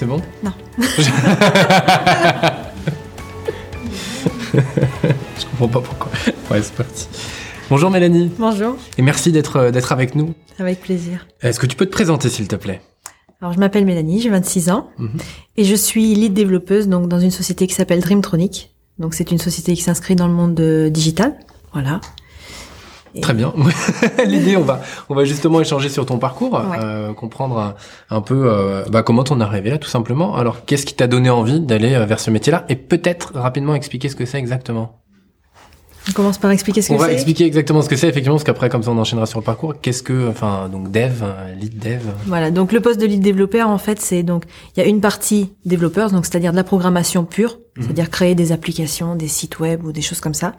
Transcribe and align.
C'est 0.00 0.06
bon? 0.06 0.22
Non. 0.42 0.52
Je 4.54 5.44
comprends 5.44 5.68
pas 5.68 5.80
pourquoi. 5.82 6.10
Ouais, 6.50 6.62
c'est 6.62 6.72
parti. 6.72 7.06
Bonjour 7.68 7.90
Mélanie. 7.90 8.32
Bonjour. 8.38 8.78
Et 8.96 9.02
merci 9.02 9.30
d'être 9.30 9.56
euh, 9.56 9.70
d'être 9.70 9.92
avec 9.92 10.14
nous. 10.14 10.32
Avec 10.58 10.80
plaisir. 10.80 11.26
Est-ce 11.42 11.60
que 11.60 11.66
tu 11.66 11.76
peux 11.76 11.84
te 11.84 11.90
présenter 11.90 12.30
s'il 12.30 12.48
te 12.48 12.56
plaît? 12.56 12.80
Alors, 13.42 13.52
je 13.52 13.58
m'appelle 13.58 13.84
Mélanie, 13.84 14.22
j'ai 14.22 14.30
26 14.30 14.70
ans. 14.70 14.88
Mhm. 14.96 15.18
Et 15.58 15.64
je 15.64 15.74
suis 15.74 16.14
lead 16.14 16.32
développeuse 16.32 16.88
donc, 16.88 17.06
dans 17.06 17.20
une 17.20 17.30
société 17.30 17.66
qui 17.66 17.74
s'appelle 17.74 18.00
Dreamtronic. 18.00 18.74
Donc, 18.98 19.12
c'est 19.12 19.30
une 19.30 19.36
société 19.36 19.74
qui 19.74 19.82
s'inscrit 19.82 20.16
dans 20.16 20.28
le 20.28 20.32
monde 20.32 20.58
euh, 20.60 20.88
digital. 20.88 21.38
Voilà. 21.74 22.00
Et- 23.14 23.20
Très 23.20 23.34
bien. 23.34 23.52
L'idée, 24.26 24.56
on 24.56 24.62
va, 24.62 24.80
on 25.08 25.14
va 25.14 25.24
justement 25.24 25.60
échanger 25.60 25.88
sur 25.88 26.06
ton 26.06 26.18
parcours, 26.18 26.52
Ouais. 26.52 26.78
euh, 26.82 27.12
comprendre 27.12 27.58
un, 27.58 27.74
un 28.10 28.20
peu 28.20 28.44
euh, 28.46 28.84
bah, 28.90 29.02
comment 29.02 29.24
t'en 29.24 29.40
es 29.40 29.44
arrivé 29.44 29.70
là, 29.70 29.78
tout 29.78 29.88
simplement. 29.88 30.36
Alors, 30.36 30.64
qu'est-ce 30.64 30.86
qui 30.86 30.94
t'a 30.94 31.06
donné 31.06 31.30
envie 31.30 31.60
d'aller 31.60 31.94
euh, 31.94 32.04
vers 32.06 32.20
ce 32.20 32.30
métier-là? 32.30 32.64
Et 32.68 32.76
peut-être 32.76 33.32
rapidement 33.34 33.74
expliquer 33.74 34.08
ce 34.08 34.16
que 34.16 34.24
c'est 34.26 34.38
exactement. 34.38 35.00
On 36.10 36.12
commence 36.12 36.38
par 36.38 36.50
expliquer 36.50 36.82
ce 36.82 36.92
on 36.92 36.96
que 36.96 37.00
va 37.00 37.06
c'est. 37.06 37.14
expliquer 37.14 37.44
exactement 37.46 37.80
ce 37.82 37.88
que 37.88 37.96
c'est, 37.96 38.08
effectivement, 38.08 38.34
parce 38.36 38.44
qu'après, 38.44 38.68
comme 38.68 38.82
ça, 38.82 38.90
on 38.90 38.98
enchaînera 38.98 39.26
sur 39.26 39.38
le 39.38 39.44
parcours. 39.44 39.74
Qu'est-ce 39.80 40.02
que, 40.02 40.28
enfin, 40.28 40.68
donc 40.70 40.90
dev, 40.90 41.22
lead 41.60 41.78
dev? 41.78 42.00
Voilà. 42.26 42.50
Donc, 42.50 42.72
le 42.72 42.80
poste 42.80 43.00
de 43.00 43.06
lead 43.06 43.20
développeur, 43.20 43.68
en 43.70 43.78
fait, 43.78 44.00
c'est 44.00 44.22
donc, 44.22 44.44
il 44.76 44.80
y 44.80 44.82
a 44.82 44.86
une 44.88 45.00
partie 45.00 45.52
développeur, 45.64 46.10
donc, 46.10 46.26
c'est-à-dire 46.26 46.50
de 46.52 46.56
la 46.56 46.64
programmation 46.64 47.24
pure. 47.24 47.58
Mhm. 47.76 47.84
C'est-à-dire 47.84 48.10
créer 48.10 48.34
des 48.34 48.50
applications, 48.52 49.14
des 49.14 49.28
sites 49.28 49.60
web 49.60 49.84
ou 49.84 49.92
des 49.92 50.02
choses 50.02 50.20
comme 50.20 50.34
ça. 50.34 50.54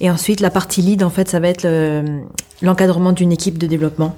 Et 0.00 0.08
ensuite, 0.10 0.40
la 0.40 0.50
partie 0.50 0.80
lead, 0.82 1.02
en 1.02 1.10
fait, 1.10 1.28
ça 1.28 1.40
va 1.40 1.48
être 1.48 1.64
le- 1.64 2.20
l'encadrement 2.62 3.12
d'une 3.12 3.32
équipe 3.32 3.58
de 3.58 3.66
développement. 3.66 4.14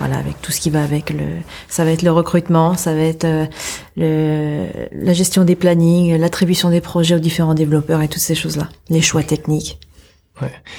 Voilà, 0.00 0.16
avec 0.18 0.40
tout 0.42 0.52
ce 0.52 0.60
qui 0.60 0.70
va 0.70 0.80
avec 0.82 1.10
le, 1.10 1.24
ça 1.68 1.84
va 1.84 1.90
être 1.90 2.02
le 2.02 2.12
recrutement, 2.12 2.76
ça 2.76 2.94
va 2.94 3.00
être 3.00 3.24
euh, 3.24 3.46
le, 3.96 4.66
la 4.92 5.12
gestion 5.12 5.44
des 5.44 5.56
plannings, 5.56 6.16
l'attribution 6.16 6.70
des 6.70 6.80
projets 6.80 7.16
aux 7.16 7.20
différents 7.20 7.54
développeurs 7.54 8.00
et 8.02 8.06
toutes 8.08 8.22
ces 8.22 8.36
choses-là, 8.36 8.68
les 8.90 9.00
choix 9.00 9.22
techniques. 9.24 9.78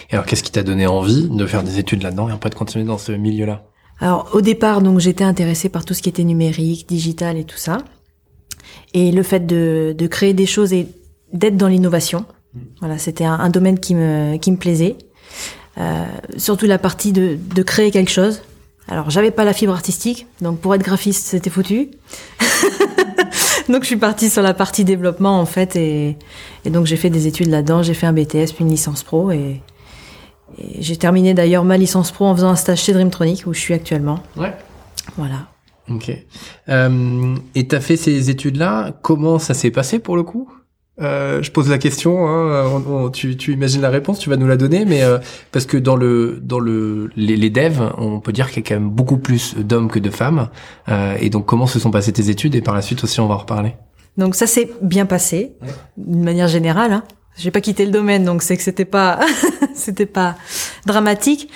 Et 0.10 0.14
alors, 0.14 0.26
qu'est-ce 0.26 0.44
qui 0.44 0.52
t'a 0.52 0.64
donné 0.64 0.88
envie 0.88 1.28
de 1.30 1.46
faire 1.46 1.64
des 1.64 1.80
études 1.80 2.04
là-dedans? 2.04 2.30
Et 2.30 2.32
après 2.32 2.50
de 2.50 2.56
continuer 2.56 2.86
dans 2.86 2.98
ce 2.98 3.12
milieu-là 3.12 3.64
Alors 4.00 4.30
au 4.34 4.42
départ, 4.42 4.82
donc 4.82 5.00
j'étais 5.00 5.24
intéressée 5.24 5.70
par 5.70 5.86
tout 5.86 5.94
ce 5.94 6.02
qui 6.02 6.10
était 6.10 6.24
numérique, 6.24 6.88
digital 6.88 7.38
et 7.38 7.44
tout 7.44 7.58
ça, 7.58 7.80
et 8.94 9.12
le 9.12 9.24
fait 9.24 9.46
de, 9.46 9.96
de 9.98 10.08
créer 10.08 10.34
des 10.34 10.46
choses 10.46 10.74
et 10.74 10.88
d'être 11.34 11.58
dans 11.58 11.68
l'innovation. 11.68 12.26
Voilà, 12.80 12.98
c'était 12.98 13.26
un, 13.26 13.50
domaine 13.50 13.80
qui 13.80 13.94
me 13.94 14.38
qui 14.38 14.52
me 14.52 14.58
plaisait. 14.58 14.98
Euh, 15.78 16.06
surtout 16.38 16.66
la 16.66 16.80
partie 16.80 17.12
de, 17.12 17.38
de 17.56 17.64
créer 17.64 17.92
quelque 17.92 18.12
chose. 18.12 18.42
Alors 18.88 19.12
j'avais 19.12 19.30
pas 19.30 19.46
la 19.46 19.54
fibre 19.54 19.74
artistique, 19.74 20.26
donc 20.42 20.60
pour 20.60 20.74
être 20.74 20.82
graphiste 20.82 21.28
c'était 21.28 21.52
foutu. 21.52 21.92
donc 23.70 23.84
je 23.84 23.88
suis 23.88 23.98
partie 23.98 24.30
sur 24.30 24.42
la 24.42 24.54
partie 24.54 24.84
développement 24.84 25.40
en 25.40 25.46
fait 25.46 25.76
et, 25.76 26.18
et 26.66 26.70
donc 26.70 26.86
j'ai 26.86 26.98
fait 26.98 27.10
des 27.10 27.28
études 27.28 27.48
là-dedans. 27.48 27.84
J'ai 27.84 27.94
fait 27.94 28.08
un 28.08 28.14
BTS 28.14 28.54
puis 28.54 28.62
une 28.62 28.70
licence 28.70 29.04
pro 29.04 29.32
et, 29.32 29.62
et 30.58 30.82
j'ai 30.82 30.98
terminé 30.98 31.34
d'ailleurs 31.34 31.64
ma 31.64 31.78
licence 31.78 32.12
pro 32.12 32.26
en 32.26 32.36
faisant 32.36 32.50
un 32.50 32.56
stage 32.56 32.82
chez 32.82 32.94
Dreamtronic 32.94 33.46
où 33.48 33.54
je 33.54 33.60
suis 33.60 33.74
actuellement. 33.74 34.20
Ouais. 34.36 34.54
Voilà. 35.18 35.48
Ok. 35.90 36.12
Euh, 36.70 37.36
et 37.56 37.68
t'as 37.68 37.80
fait 37.80 37.98
ces 37.98 38.30
études-là, 38.30 38.92
comment 39.02 39.40
ça 39.40 39.54
s'est 39.54 39.72
passé 39.72 40.00
pour 40.00 40.16
le 40.16 40.24
coup? 40.24 40.50
Euh, 41.02 41.42
Je 41.42 41.52
pose 41.52 41.70
la 41.70 41.78
question, 41.78 42.28
hein, 42.28 42.66
on- 42.68 42.92
on- 43.06 43.10
tu, 43.10 43.38
tu 43.38 43.54
imagines 43.54 43.82
la 43.82 43.90
réponse, 43.90 44.20
tu 44.20 44.30
vas 44.30 44.38
nous 44.38 44.48
la 44.48 44.58
donner, 44.58 44.86
mais 44.86 45.02
euh, 45.04 45.18
parce 45.52 45.66
que 45.66 45.78
dans 45.78 45.96
le 45.96 46.40
dans 46.42 46.60
le 46.60 47.10
les, 47.16 47.38
les 47.38 47.50
devs, 47.50 47.92
on 47.98 48.20
peut 48.20 48.32
dire 48.34 48.50
qu'il 48.52 48.64
y 48.64 48.66
a 48.66 48.70
quand 48.70 48.76
même 48.82 48.90
beaucoup 48.90 49.18
plus 49.18 49.56
d'hommes 49.58 49.90
que 49.90 50.00
de 50.00 50.10
femmes. 50.10 50.50
Euh, 50.90 51.16
et 51.20 51.30
donc 51.30 51.46
comment 51.46 51.68
se 51.68 51.80
sont 51.80 51.92
passées 51.92 52.14
tes 52.14 52.30
études 52.30 52.56
et 52.56 52.62
par 52.62 52.74
la 52.76 52.82
suite 52.82 53.04
aussi 53.04 53.20
on 53.20 53.28
va 53.28 53.36
en 53.36 53.40
reparler. 53.40 53.74
Donc 54.18 54.36
ça 54.36 54.48
s'est 54.48 54.70
bien 54.82 55.06
passé, 55.06 55.54
d'une 55.98 56.24
manière 56.24 56.48
générale. 56.48 56.92
Hein. 56.92 57.04
J'ai 57.38 57.52
pas 57.52 57.62
quitté 57.62 57.86
le 57.86 57.92
domaine, 57.92 58.26
donc 58.26 58.42
c'est 58.42 58.58
que 58.58 58.64
c'était 58.64 58.84
pas, 58.84 59.20
c'était 59.74 60.06
pas 60.08 60.36
dramatique. 60.86 61.50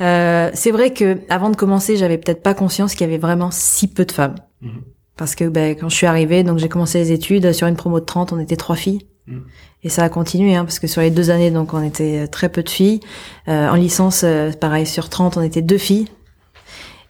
Euh, 0.00 0.50
c'est 0.54 0.72
vrai 0.72 0.92
que 0.92 1.18
avant 1.28 1.50
de 1.50 1.56
commencer, 1.56 1.96
j'avais 1.96 2.18
peut-être 2.18 2.42
pas 2.42 2.54
conscience 2.54 2.94
qu'il 2.94 3.02
y 3.06 3.10
avait 3.10 3.18
vraiment 3.18 3.50
si 3.52 3.86
peu 3.86 4.04
de 4.04 4.10
femmes. 4.12 4.34
Mhm. 4.62 4.82
Parce 5.18 5.34
que 5.34 5.44
ben, 5.48 5.76
quand 5.76 5.88
je 5.88 5.96
suis 5.96 6.06
arrivée, 6.06 6.44
donc 6.44 6.58
j'ai 6.58 6.68
commencé 6.68 6.98
les 6.98 7.12
études 7.12 7.52
sur 7.52 7.66
une 7.66 7.74
promo 7.74 7.98
de 7.98 8.04
30, 8.04 8.32
on 8.32 8.38
était 8.38 8.56
trois 8.56 8.76
filles. 8.76 9.04
Mhm. 9.26 9.44
Et 9.82 9.88
ça 9.88 10.04
a 10.04 10.08
continué, 10.08 10.54
hein, 10.54 10.64
parce 10.64 10.78
que 10.78 10.86
sur 10.86 11.02
les 11.02 11.10
deux 11.10 11.30
années, 11.30 11.50
donc 11.50 11.74
on 11.74 11.82
était 11.82 12.28
très 12.28 12.48
peu 12.48 12.62
de 12.62 12.70
filles. 12.70 13.00
Euh, 13.48 13.68
en 13.68 13.74
licence, 13.74 14.22
euh, 14.24 14.52
pareil, 14.52 14.86
sur 14.86 15.08
30, 15.08 15.36
on 15.36 15.42
était 15.42 15.60
deux 15.60 15.76
filles. 15.76 16.08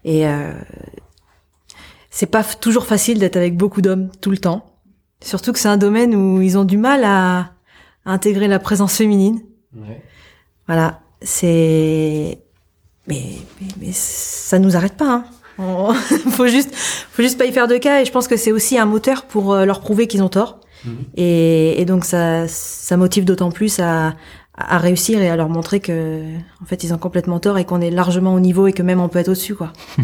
Et 0.05 0.27
euh, 0.27 0.53
c'est 2.11 2.27
pas 2.27 2.43
toujours 2.43 2.87
facile 2.87 3.19
d'être 3.19 3.37
avec 3.37 3.57
beaucoup 3.57 3.83
d'hommes 3.83 4.11
tout 4.23 4.31
le 4.31 4.39
temps. 4.39 4.65
Surtout 5.23 5.53
que 5.53 5.59
c'est 5.59 5.69
un 5.69 5.77
domaine 5.77 6.15
où 6.15 6.41
ils 6.41 6.57
ont 6.57 6.65
du 6.65 6.79
mal 6.79 7.05
à, 7.05 7.39
à 8.07 8.13
intégrer 8.13 8.49
la 8.49 8.59
présence 8.59 8.97
féminine. 8.97 9.43
Voilà, 10.67 11.01
c'est 11.21 12.39
mais, 13.07 13.23
mais 13.61 13.69
mais 13.81 13.93
ça 13.93 14.59
nous 14.59 14.77
arrête 14.77 14.97
pas. 14.97 15.13
Hein. 15.13 15.25
On- 15.59 15.93
faut 16.31 16.47
juste 16.47 16.75
faut 16.75 17.23
juste 17.23 17.39
pas 17.39 17.47
y 17.47 17.53
faire 17.53 17.69
de 17.69 17.77
cas 17.77 18.01
et 18.01 18.05
je 18.05 18.13
pense 18.13 18.29
que 18.29 18.37
c'est 18.37 18.53
aussi 18.53 18.79
un 18.79 18.87
moteur 18.87 19.25
pour 19.25 19.53
euh, 19.53 19.65
leur 19.65 19.81
prouver 19.81 20.07
qu'ils 20.07 20.23
ont 20.23 20.29
tort. 20.29 20.61
Mhm. 20.85 20.97
Et, 21.17 21.81
et 21.81 21.85
donc 21.85 22.05
ça 22.05 22.47
ça 22.49 22.97
motive 22.97 23.25
d'autant 23.25 23.51
plus 23.51 23.81
à 23.81 24.15
à 24.61 24.79
réussir 24.79 25.21
et 25.23 25.29
à 25.31 25.37
leur 25.37 25.49
montrer 25.49 25.79
que 25.79 26.21
en 26.61 26.65
fait 26.67 26.83
ils 26.83 26.93
ont 26.93 26.99
complètement 26.99 27.39
tort 27.39 27.59
et 27.59 27.65
qu'on 27.65 27.81
est 27.81 27.91
largement 27.91 28.35
au 28.35 28.41
niveau 28.41 28.67
et 28.67 28.73
que 28.73 28.83
même 28.83 29.01
on 29.01 29.09
peut 29.09 29.21
être 29.21 29.29
au-dessus 29.29 29.55
quoi. 29.55 29.73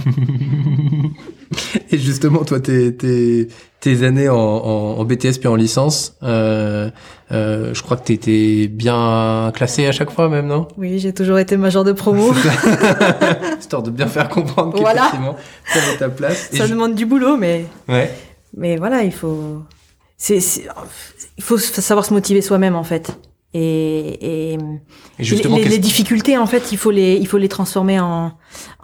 Et 1.91 1.99
justement, 1.99 2.45
toi, 2.45 2.61
tes, 2.61 2.95
tes, 2.97 3.49
tes 3.81 4.03
années 4.03 4.29
en, 4.29 4.37
en, 4.37 4.99
en 4.99 5.05
BTS 5.05 5.39
puis 5.39 5.49
en 5.49 5.55
licence, 5.57 6.15
euh, 6.23 6.91
euh, 7.33 7.73
je 7.75 7.83
crois 7.83 7.97
que 7.97 8.05
t'étais 8.05 8.69
bien 8.69 9.51
classé 9.55 9.87
à 9.87 9.93
chaque 9.93 10.11
fois 10.11 10.29
même, 10.29 10.47
non? 10.47 10.69
Oui, 10.77 10.99
j'ai 10.99 11.13
toujours 11.13 11.39
été 11.39 11.57
major 11.57 11.85
de 11.85 11.93
promo. 11.93 12.33
Histoire 13.61 13.83
de 13.83 13.91
bien 13.91 14.07
faire 14.07 14.29
comprendre 14.29 14.79
Voilà. 14.81 15.03
qu'effectivement, 15.03 15.37
t'avais 15.73 15.97
ta 15.99 16.09
place. 16.09 16.51
Et 16.53 16.57
ça 16.57 16.67
ju- 16.67 16.73
demande 16.73 16.95
du 16.95 17.07
boulot 17.07 17.37
mais 17.37 17.67
Ouais. 17.89 18.11
Mais 18.57 18.77
voilà, 18.77 19.03
il 19.03 19.13
faut, 19.13 19.63
c'est, 20.17 20.39
il 21.37 21.43
faut 21.43 21.59
savoir 21.59 22.05
se 22.07 22.13
motiver 22.15 22.41
soi-même 22.41 22.77
en 22.77 22.85
fait. 22.85 23.17
Et, 23.53 24.53
et, 24.53 24.59
Et 25.19 25.25
justement, 25.25 25.57
les, 25.57 25.79
difficultés 25.79 26.37
en 26.39 26.47
fait, 26.47 26.73
il 26.73 26.79
faut 26.79 26.91
les, 26.91 27.15
il 27.15 27.27
faut 27.29 27.39
les 27.39 27.49
transformer 27.49 28.01
en, 28.01 28.33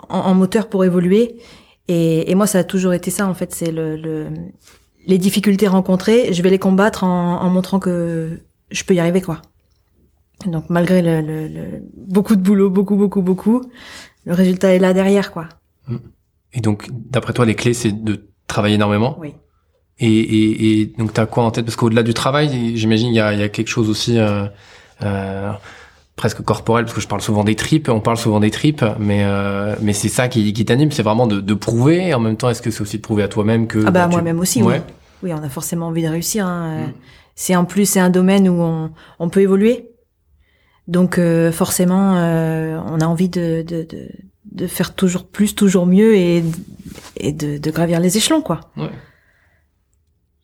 en, 0.09 0.19
en 0.19 0.35
moteur 0.35 0.69
pour 0.69 0.85
évoluer. 0.85 1.37
Et, 1.89 2.31
et 2.31 2.35
moi, 2.35 2.47
ça 2.47 2.61
a 2.61 2.65
toujours 2.65 2.93
été 2.93 3.11
ça 3.11 3.27
en 3.27 3.35
fait. 3.35 3.53
C'est 3.55 3.73
le, 3.73 3.97
le, 3.97 4.29
les 5.07 5.19
difficultés 5.19 5.67
rencontrées, 5.69 6.33
je 6.33 6.43
vais 6.43 6.51
les 6.51 6.59
combattre 6.59 7.05
en, 7.05 7.41
en 7.43 7.51
montrant 7.51 7.79
que 7.81 8.41
je 8.71 8.85
peux 8.85 8.95
y 8.95 9.01
arriver 9.01 9.21
quoi. 9.21 9.43
Donc 10.47 10.71
malgré 10.71 11.03
le, 11.03 11.21
le, 11.21 11.49
le- 11.49 11.83
beaucoup 11.97 12.37
de 12.37 12.43
boulot, 12.43 12.71
beaucoup, 12.71 12.97
beaucoup, 12.97 13.23
beaucoup, 13.23 13.63
le 14.25 14.35
résultat 14.35 14.75
est 14.75 14.79
là 14.79 14.93
derrière 14.93 15.33
quoi. 15.33 15.49
Et 16.53 16.61
donc, 16.61 16.89
d'après 16.91 17.33
toi, 17.33 17.45
les 17.47 17.55
clés, 17.55 17.75
c'est 17.75 17.93
de 17.93 18.29
travailler 18.47 18.75
énormément. 18.75 19.17
Oui. 19.21 19.35
Et, 19.99 20.09
et, 20.09 20.81
et 20.81 20.87
donc, 20.87 21.13
t'as 21.13 21.27
quoi 21.27 21.45
en 21.45 21.51
tête? 21.51 21.65
Parce 21.65 21.77
qu'au-delà 21.77 22.03
du 22.03 22.15
travail, 22.15 22.77
j'imagine, 22.77 23.09
il 23.09 23.15
y 23.15 23.21
a, 23.21 23.35
y 23.35 23.43
a 23.43 23.49
quelque 23.49 23.69
chose 23.69 23.89
aussi 23.91 24.19
euh, 24.19 24.47
euh, 25.03 25.53
presque 26.21 26.43
corporel, 26.43 26.85
parce 26.85 26.95
que 26.95 27.01
je 27.01 27.09
parle 27.09 27.23
souvent 27.23 27.45
des 27.45 27.57
tripes, 27.57 27.89
on 27.89 28.01
parle 28.01 28.19
souvent 28.19 28.41
des 28.41 28.51
tripes, 28.51 28.85
mais 28.99 29.25
euh, 29.25 29.75
mais 29.81 29.95
c'est 29.95 30.11
ça 30.11 30.29
qui, 30.29 30.53
qui 30.53 30.65
t'anime, 30.67 30.93
c'est 30.93 31.03
vraiment 31.03 31.27
de, 31.27 31.41
de 31.41 31.55
prouver. 31.55 32.09
Et 32.09 32.15
en 32.15 32.21
même 32.21 32.37
temps, 32.37 32.51
est-ce 32.51 32.61
que 32.61 32.71
c'est 32.71 32.83
aussi 32.83 32.99
de 32.99 33.03
prouver 33.03 33.23
à 33.23 33.29
toi-même 33.29 33.67
que 33.67 33.83
Ah 33.87 33.91
bah 33.91 34.05
tu- 34.05 34.11
moi-même 34.13 34.39
aussi, 34.39 34.63
Ouais. 34.63 34.83
oui. 35.23 35.31
Oui, 35.31 35.33
on 35.39 35.43
a 35.43 35.49
forcément 35.49 35.87
envie 35.89 36.03
de 36.03 36.09
réussir. 36.09 36.47
hein. 36.47 36.89
Mm. 36.89 36.93
C'est 37.37 37.57
en 37.57 37.65
plus 37.65 37.87
c'est 37.87 38.01
un 38.01 38.11
domaine 38.11 38.49
où 38.51 38.61
on, 38.61 38.91
on 39.19 39.29
peut 39.31 39.41
évoluer. 39.41 39.89
Donc 40.89 41.17
euh, 41.19 41.51
forcément, 41.53 42.17
euh, 42.19 42.79
on 42.87 43.01
a 43.01 43.07
envie 43.07 43.31
de, 43.31 43.63
de, 43.67 43.83
de, 43.89 44.09
de 44.53 44.67
faire 44.67 44.95
toujours 44.95 45.25
plus, 45.27 45.55
toujours 45.55 45.87
mieux 45.87 46.15
et, 46.17 46.45
et 47.17 47.33
de, 47.33 47.57
de 47.57 47.71
gravir 47.71 47.99
les 47.99 48.17
échelons, 48.19 48.43
quoi. 48.43 48.61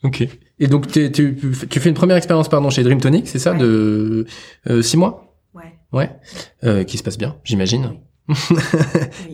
Ok. 0.04 0.26
Et 0.58 0.68
donc, 0.68 0.86
t'es- 0.90 1.10
tu, 1.10 1.36
tu 1.68 1.80
fais 1.80 1.88
une 1.90 1.94
première 1.94 2.16
expérience, 2.16 2.48
pardon, 2.48 2.70
chez 2.70 2.82
Dreamtonic, 2.82 3.28
c'est 3.28 3.38
ça, 3.38 3.52
Ouais. 3.52 3.58
de 3.58 4.26
euh, 4.70 4.80
six 4.82 4.96
mois? 4.96 5.25
Ouais. 5.92 6.10
Euh, 6.64 6.84
qui 6.84 6.98
se 6.98 7.02
passe 7.02 7.18
bien, 7.18 7.36
j'imagine. 7.44 7.92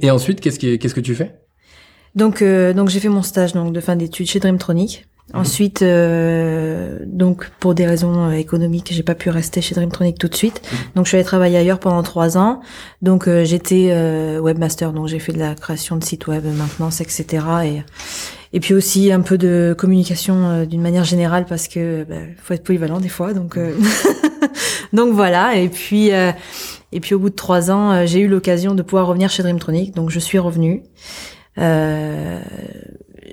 Et 0.02 0.10
ensuite, 0.10 0.40
qu'est-ce 0.40 0.58
qui, 0.58 0.78
qu'est-ce 0.78 0.94
que 0.94 1.00
tu 1.00 1.14
fais? 1.14 1.40
Donc, 2.14 2.42
euh, 2.42 2.74
donc 2.74 2.88
j'ai 2.90 3.00
fait 3.00 3.08
mon 3.08 3.22
stage 3.22 3.54
donc 3.54 3.72
de 3.72 3.80
fin 3.80 3.96
d'études 3.96 4.28
chez 4.28 4.38
Dreamtronic. 4.38 5.06
Ensuite, 5.34 5.80
euh, 5.80 6.98
donc 7.06 7.50
pour 7.58 7.74
des 7.74 7.86
raisons 7.86 8.30
économiques, 8.32 8.90
j'ai 8.92 9.02
pas 9.02 9.14
pu 9.14 9.30
rester 9.30 9.62
chez 9.62 9.74
Dreamtronic 9.74 10.18
tout 10.18 10.28
de 10.28 10.34
suite. 10.34 10.60
Donc 10.94 11.06
je 11.06 11.10
suis 11.10 11.16
allée 11.16 11.24
travailler 11.24 11.56
ailleurs 11.56 11.78
pendant 11.78 12.02
trois 12.02 12.36
ans. 12.36 12.60
Donc 13.00 13.28
euh, 13.28 13.44
j'étais 13.44 13.88
euh, 13.92 14.40
webmaster, 14.40 14.92
donc 14.92 15.08
j'ai 15.08 15.20
fait 15.20 15.32
de 15.32 15.38
la 15.38 15.54
création 15.54 15.96
de 15.96 16.04
sites 16.04 16.26
web, 16.26 16.44
maintenance, 16.44 17.00
etc. 17.00 17.46
Et 17.64 17.82
et 18.52 18.60
puis 18.60 18.74
aussi 18.74 19.12
un 19.12 19.20
peu 19.20 19.38
de 19.38 19.74
communication 19.76 20.48
euh, 20.48 20.64
d'une 20.66 20.82
manière 20.82 21.04
générale 21.04 21.46
parce 21.48 21.68
que 21.68 22.04
bah, 22.04 22.16
faut 22.42 22.54
être 22.54 22.64
polyvalent 22.64 23.00
des 23.00 23.08
fois. 23.08 23.32
Donc 23.32 23.56
euh, 23.56 23.74
donc 24.92 25.14
voilà. 25.14 25.56
Et 25.56 25.68
puis 25.68 26.10
et 26.10 27.00
puis 27.00 27.14
au 27.14 27.18
bout 27.18 27.30
de 27.30 27.34
trois 27.34 27.70
ans, 27.70 28.06
j'ai 28.06 28.20
eu 28.20 28.28
l'occasion 28.28 28.74
de 28.74 28.82
pouvoir 28.82 29.06
revenir 29.06 29.30
chez 29.30 29.42
Dreamtronic. 29.42 29.94
Donc 29.94 30.10
je 30.10 30.18
suis 30.18 30.38
revenue. 30.38 30.82
Euh, 31.58 32.40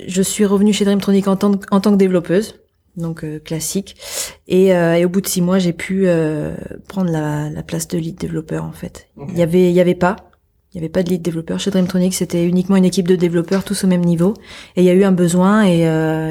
je 0.07 0.21
suis 0.21 0.45
revenue 0.45 0.74
chez 0.74 0.86
Dreamtronic 0.86 1.27
en 1.27 1.36
tant 1.36 1.54
que, 1.54 1.66
en 1.71 1.80
tant 1.80 1.92
que 1.92 1.98
développeuse, 1.98 2.60
donc 2.98 3.24
euh, 3.24 3.39
classique. 3.39 3.95
Et, 4.48 4.74
euh, 4.74 4.95
et, 4.95 5.06
au 5.06 5.10
bout 5.10 5.21
de 5.21 5.27
six 5.27 5.42
mois, 5.42 5.60
j'ai 5.60 5.74
pu 5.74 6.04
euh, 6.06 6.56
prendre 6.88 7.12
la, 7.12 7.50
la, 7.50 7.63
place 7.63 7.88
de 7.88 7.98
lead 7.98 8.16
développeur 8.16 8.63
en 8.63 8.71
fait. 8.71 9.10
Il 9.30 9.38
y 9.38 9.42
avait, 9.42 9.69
il 9.69 9.75
y 9.75 9.81
avait 9.81 9.95
pas, 9.95 10.16
il 10.71 10.75
y 10.75 10.77
avait 10.77 10.89
pas 10.89 11.04
de 11.04 11.10
lead 11.10 11.21
développeur 11.21 11.60
chez 11.60 11.71
Dreamtronic. 11.71 12.13
C'était 12.13 12.45
uniquement 12.45 12.75
une 12.75 12.86
équipe 12.86 13.07
de 13.07 13.16
développeurs 13.16 13.63
tous 13.63 13.83
au 13.83 13.88
même 13.88 14.04
niveau. 14.04 14.36
Et 14.75 14.81
il 14.81 14.86
y 14.86 14.89
a 14.89 14.94
eu 14.94 15.04
un 15.04 15.12
besoin 15.12 15.66
et, 15.66 15.81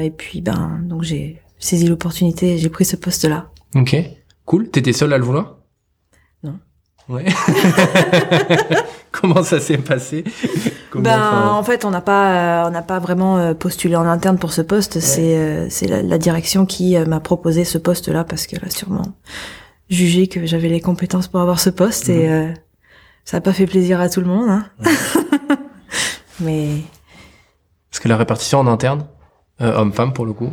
et 0.05 0.11
puis 0.11 0.41
ben 0.41 0.79
donc 0.83 1.03
j'ai 1.03 1.41
saisi 1.59 1.87
l'opportunité, 1.87 2.57
j'ai 2.57 2.69
pris 2.69 2.85
ce 2.85 2.95
poste-là. 2.95 3.49
Ok, 3.75 3.95
cool. 4.45 4.69
T'étais 4.69 4.93
seule 4.93 5.11
à 5.11 5.17
le 5.17 5.25
vouloir? 5.25 5.57
Ouais. 7.09 7.25
Comment 9.11 9.41
ça 9.41 9.59
s'est 9.59 9.79
passé? 9.79 10.23
Comment, 10.91 11.03
Ben 11.03 11.19
enfin... 11.19 11.53
en 11.53 11.63
fait, 11.63 11.83
on 11.83 11.89
n'a 11.89 12.01
pas 12.01 12.65
on 12.67 12.69
n'a 12.69 12.83
pas 12.83 12.99
vraiment 12.99 13.55
postulé 13.55 13.95
en 13.95 14.05
interne 14.05 14.37
pour 14.37 14.53
ce 14.53 14.61
poste, 14.61 14.95
ouais. 14.95 15.01
c'est 15.01 15.69
c'est 15.71 15.87
la, 15.87 16.03
la, 16.03 16.19
direction 16.19 16.67
qui 16.67 16.95
m'a 16.99 17.19
proposé 17.19 17.65
ce 17.65 17.79
poste 17.79 18.09
là 18.09 18.23
parce 18.23 18.45
qu'elle 18.45 18.63
a 18.63 18.69
sûrement 18.69 19.01
jugé 19.89 20.27
que 20.27 20.45
j'avais 20.45 20.69
les 20.69 20.81
compétences 20.81 21.27
pour 21.27 21.39
avoir 21.41 21.59
ce 21.59 21.71
poste 21.71 22.09
mmh. 22.09 22.11
et 22.11 22.29
euh, 22.29 22.47
ça 23.29 23.37
n'a 23.37 23.41
pas 23.41 23.53
fait 23.53 23.67
plaisir 23.67 24.01
à 24.01 24.09
tout 24.09 24.21
le 24.21 24.25
monde 24.25 24.49
hein. 24.49 24.65
ouais. 24.83 24.91
Mais 26.41 26.67
parce 27.91 27.99
que 27.99 28.07
la 28.07 28.17
répartition 28.17 28.57
en 28.57 28.65
interne 28.65 29.05
euh, 29.61 29.71
homme-femme 29.75 30.13
pour 30.13 30.25
le 30.25 30.33
coup 30.33 30.51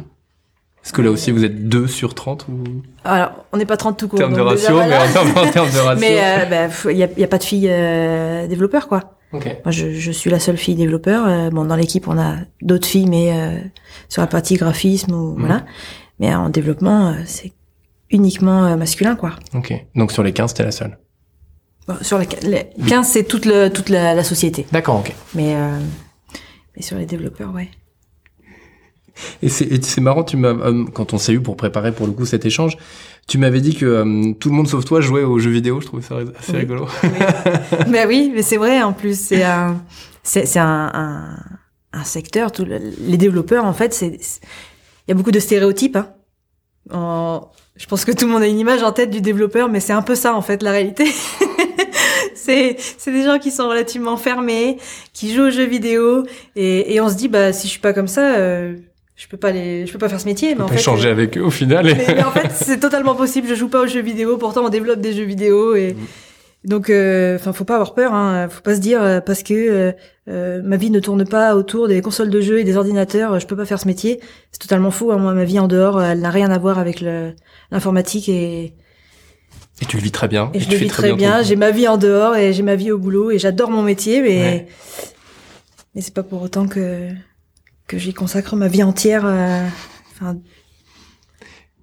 est-ce 0.84 0.92
que 0.92 1.00
là 1.00 1.10
aussi 1.10 1.30
vous 1.30 1.42
êtes 1.42 1.68
2 1.68 1.86
sur 1.86 2.14
30 2.14 2.48
ou? 2.48 2.82
Alors, 3.02 3.46
on 3.52 3.56
n'est 3.56 3.66
pas 3.66 3.76
30 3.76 3.98
tout 3.98 4.06
court. 4.06 4.20
En 4.20 4.22
termes 4.22 4.34
de 4.34 4.40
ratio, 4.40 4.74
voilà. 4.74 5.00
mais 5.00 5.08
en 5.08 5.12
termes, 5.50 5.68
de 5.68 5.78
ratio. 5.84 6.00
mais 6.00 6.12
il 6.12 6.20
euh, 6.20 6.68
bah, 6.68 6.92
n'y 6.92 7.02
a, 7.02 7.08
y 7.16 7.24
a, 7.24 7.26
pas 7.26 7.38
de 7.38 7.42
filles 7.42 7.68
euh, 7.68 8.46
développeurs, 8.46 8.86
quoi. 8.86 9.16
Okay. 9.32 9.58
Moi, 9.64 9.72
je, 9.72 9.90
je, 9.94 10.12
suis 10.12 10.30
la 10.30 10.38
seule 10.38 10.56
fille 10.56 10.76
développeur. 10.76 11.26
Euh, 11.26 11.50
bon, 11.50 11.64
dans 11.64 11.74
l'équipe, 11.74 12.06
on 12.06 12.16
a 12.16 12.36
d'autres 12.62 12.86
filles, 12.86 13.08
mais 13.08 13.32
euh, 13.32 13.58
sur 14.08 14.22
la 14.22 14.28
partie 14.28 14.54
graphisme, 14.54 15.12
ou, 15.12 15.34
mmh. 15.34 15.40
voilà. 15.40 15.64
Mais 16.20 16.32
en 16.32 16.50
développement, 16.50 17.16
c'est 17.24 17.52
uniquement 18.10 18.76
masculin, 18.76 19.16
quoi. 19.16 19.32
Ok. 19.54 19.74
Donc 19.96 20.12
sur 20.12 20.22
les 20.22 20.32
15, 20.32 20.54
t'es 20.54 20.62
la 20.62 20.70
seule 20.70 20.96
Sur 22.02 22.18
les, 22.18 22.26
les 22.42 22.66
15, 22.88 23.06
c'est 23.08 23.24
toute, 23.24 23.44
le, 23.44 23.68
toute 23.68 23.88
la, 23.88 24.14
la 24.14 24.24
société. 24.24 24.66
D'accord, 24.72 24.96
ok. 25.00 25.12
Mais, 25.34 25.54
mais 26.74 26.82
sur 26.82 26.96
les 26.98 27.06
développeurs, 27.06 27.52
ouais. 27.54 27.70
Et 29.42 29.48
c'est 29.48 30.00
marrant, 30.00 30.24
tu 30.24 30.36
m'as 30.36 30.50
euh, 30.50 30.84
quand 30.92 31.14
on 31.14 31.18
s'est 31.18 31.32
eu 31.32 31.40
pour 31.40 31.56
préparer 31.56 31.92
pour 31.92 32.06
le 32.06 32.12
coup 32.12 32.26
cet 32.26 32.44
échange, 32.44 32.76
tu 33.26 33.38
m'avais 33.38 33.60
dit 33.60 33.74
que 33.74 33.86
euh, 33.86 34.32
tout 34.38 34.50
le 34.50 34.54
monde 34.54 34.68
sauf 34.68 34.84
toi 34.84 35.00
jouait 35.00 35.22
aux 35.22 35.38
jeux 35.38 35.50
vidéo. 35.50 35.80
Je 35.80 35.86
trouvais 35.86 36.02
ça 36.02 36.16
assez 36.38 36.52
oui. 36.52 36.58
rigolo. 36.58 36.86
Oui. 37.02 37.08
mais 37.88 38.06
oui, 38.06 38.30
mais 38.34 38.42
c'est 38.42 38.56
vrai. 38.56 38.82
En 38.82 38.92
plus, 38.92 39.18
c'est 39.18 39.42
un, 39.42 39.82
c'est 40.22 40.58
un, 40.58 40.90
un, 40.92 41.36
un, 41.92 42.04
secteur. 42.04 42.52
Tout 42.52 42.64
le, 42.64 42.78
les 43.00 43.16
développeurs, 43.16 43.64
en 43.64 43.72
fait, 43.72 43.94
c'est 43.94 44.08
il 44.08 45.10
y 45.10 45.12
a 45.12 45.14
beaucoup 45.14 45.30
de 45.30 45.40
stéréotypes. 45.40 45.96
Hein. 45.96 46.10
En, 46.92 47.50
je 47.76 47.86
pense 47.86 48.04
que 48.04 48.12
tout 48.12 48.26
le 48.26 48.32
monde 48.32 48.42
a 48.42 48.46
une 48.46 48.58
image 48.58 48.82
en 48.82 48.92
tête 48.92 49.10
du 49.10 49.20
développeur, 49.20 49.68
mais 49.68 49.80
c'est 49.80 49.92
un 49.92 50.02
peu 50.02 50.14
ça 50.14 50.34
en 50.34 50.42
fait 50.42 50.62
la 50.62 50.72
réalité. 50.72 51.06
c'est 52.46 53.12
des 53.12 53.24
gens 53.24 53.38
qui 53.38 53.50
sont 53.50 53.68
relativement 53.68 54.16
fermés, 54.16 54.78
qui 55.12 55.34
jouent 55.34 55.48
aux 55.48 55.50
jeux 55.50 55.66
vidéo, 55.66 56.24
et, 56.54 56.94
et 56.94 57.00
on 57.00 57.08
se 57.08 57.16
dit 57.16 57.28
bah 57.28 57.52
si 57.52 57.66
je 57.66 57.72
suis 57.72 57.80
pas 57.80 57.92
comme 57.92 58.08
ça. 58.08 58.36
Euh, 58.36 58.76
je 59.16 59.26
peux 59.28 59.38
pas 59.38 59.50
les, 59.50 59.86
je 59.86 59.92
peux 59.92 59.98
pas 59.98 60.10
faire 60.10 60.20
ce 60.20 60.26
métier, 60.26 60.54
mais 60.54 60.62
en 60.62 60.68
fait. 60.68 60.76
changer 60.76 61.08
euh, 61.08 61.12
avec 61.12 61.38
eux 61.38 61.42
au 61.42 61.50
final. 61.50 61.86
Mais, 61.86 62.04
mais 62.16 62.22
en 62.22 62.30
fait, 62.30 62.50
c'est 62.52 62.78
totalement 62.78 63.14
possible. 63.14 63.48
Je 63.48 63.54
joue 63.54 63.68
pas 63.68 63.80
aux 63.80 63.86
jeux 63.86 64.02
vidéo, 64.02 64.36
pourtant 64.36 64.64
on 64.66 64.68
développe 64.68 65.00
des 65.00 65.14
jeux 65.14 65.24
vidéo 65.24 65.74
et 65.74 65.94
mmh. 65.94 66.68
donc, 66.68 66.84
enfin, 66.84 66.92
euh, 66.92 67.52
faut 67.54 67.64
pas 67.64 67.76
avoir 67.76 67.94
peur. 67.94 68.12
Hein. 68.12 68.48
Faut 68.50 68.60
pas 68.60 68.74
se 68.74 68.80
dire 68.80 69.02
euh, 69.02 69.20
parce 69.20 69.42
que 69.42 69.94
euh, 70.28 70.62
ma 70.62 70.76
vie 70.76 70.90
ne 70.90 71.00
tourne 71.00 71.26
pas 71.26 71.56
autour 71.56 71.88
des 71.88 72.02
consoles 72.02 72.28
de 72.28 72.42
jeux 72.42 72.58
et 72.58 72.64
des 72.64 72.76
ordinateurs, 72.76 73.40
je 73.40 73.46
peux 73.46 73.56
pas 73.56 73.64
faire 73.64 73.80
ce 73.80 73.86
métier. 73.86 74.20
C'est 74.52 74.60
totalement 74.60 74.90
faux. 74.90 75.12
Hein. 75.12 75.16
Moi, 75.16 75.32
ma 75.32 75.44
vie 75.44 75.58
en 75.58 75.66
dehors, 75.66 76.02
elle 76.02 76.20
n'a 76.20 76.30
rien 76.30 76.50
à 76.50 76.58
voir 76.58 76.78
avec 76.78 77.02
l'informatique 77.70 78.28
et. 78.28 78.74
Et 79.82 79.84
tu 79.86 79.96
le 79.96 80.02
vis 80.02 80.10
très 80.10 80.28
bien. 80.28 80.50
Et, 80.54 80.58
et 80.58 80.60
je 80.60 80.70
le 80.70 80.76
vis 80.76 80.88
très, 80.88 81.08
bien. 81.08 81.16
bien. 81.16 81.42
J'ai 81.42 81.56
ma 81.56 81.70
vie 81.70 81.86
en 81.86 81.96
dehors 81.98 82.34
et 82.36 82.52
j'ai 82.52 82.62
ma 82.62 82.76
vie 82.76 82.90
au 82.92 82.98
boulot 82.98 83.30
et 83.30 83.38
j'adore 83.38 83.70
mon 83.70 83.82
métier, 83.82 84.22
mais 84.22 84.40
ouais. 84.40 84.66
mais 85.94 86.00
c'est 86.00 86.14
pas 86.14 86.22
pour 86.22 86.42
autant 86.42 86.66
que 86.66 87.08
que 87.86 87.98
j'y 87.98 88.14
consacre 88.14 88.56
ma 88.56 88.68
vie 88.68 88.82
entière. 88.82 89.22
Euh, 89.24 89.66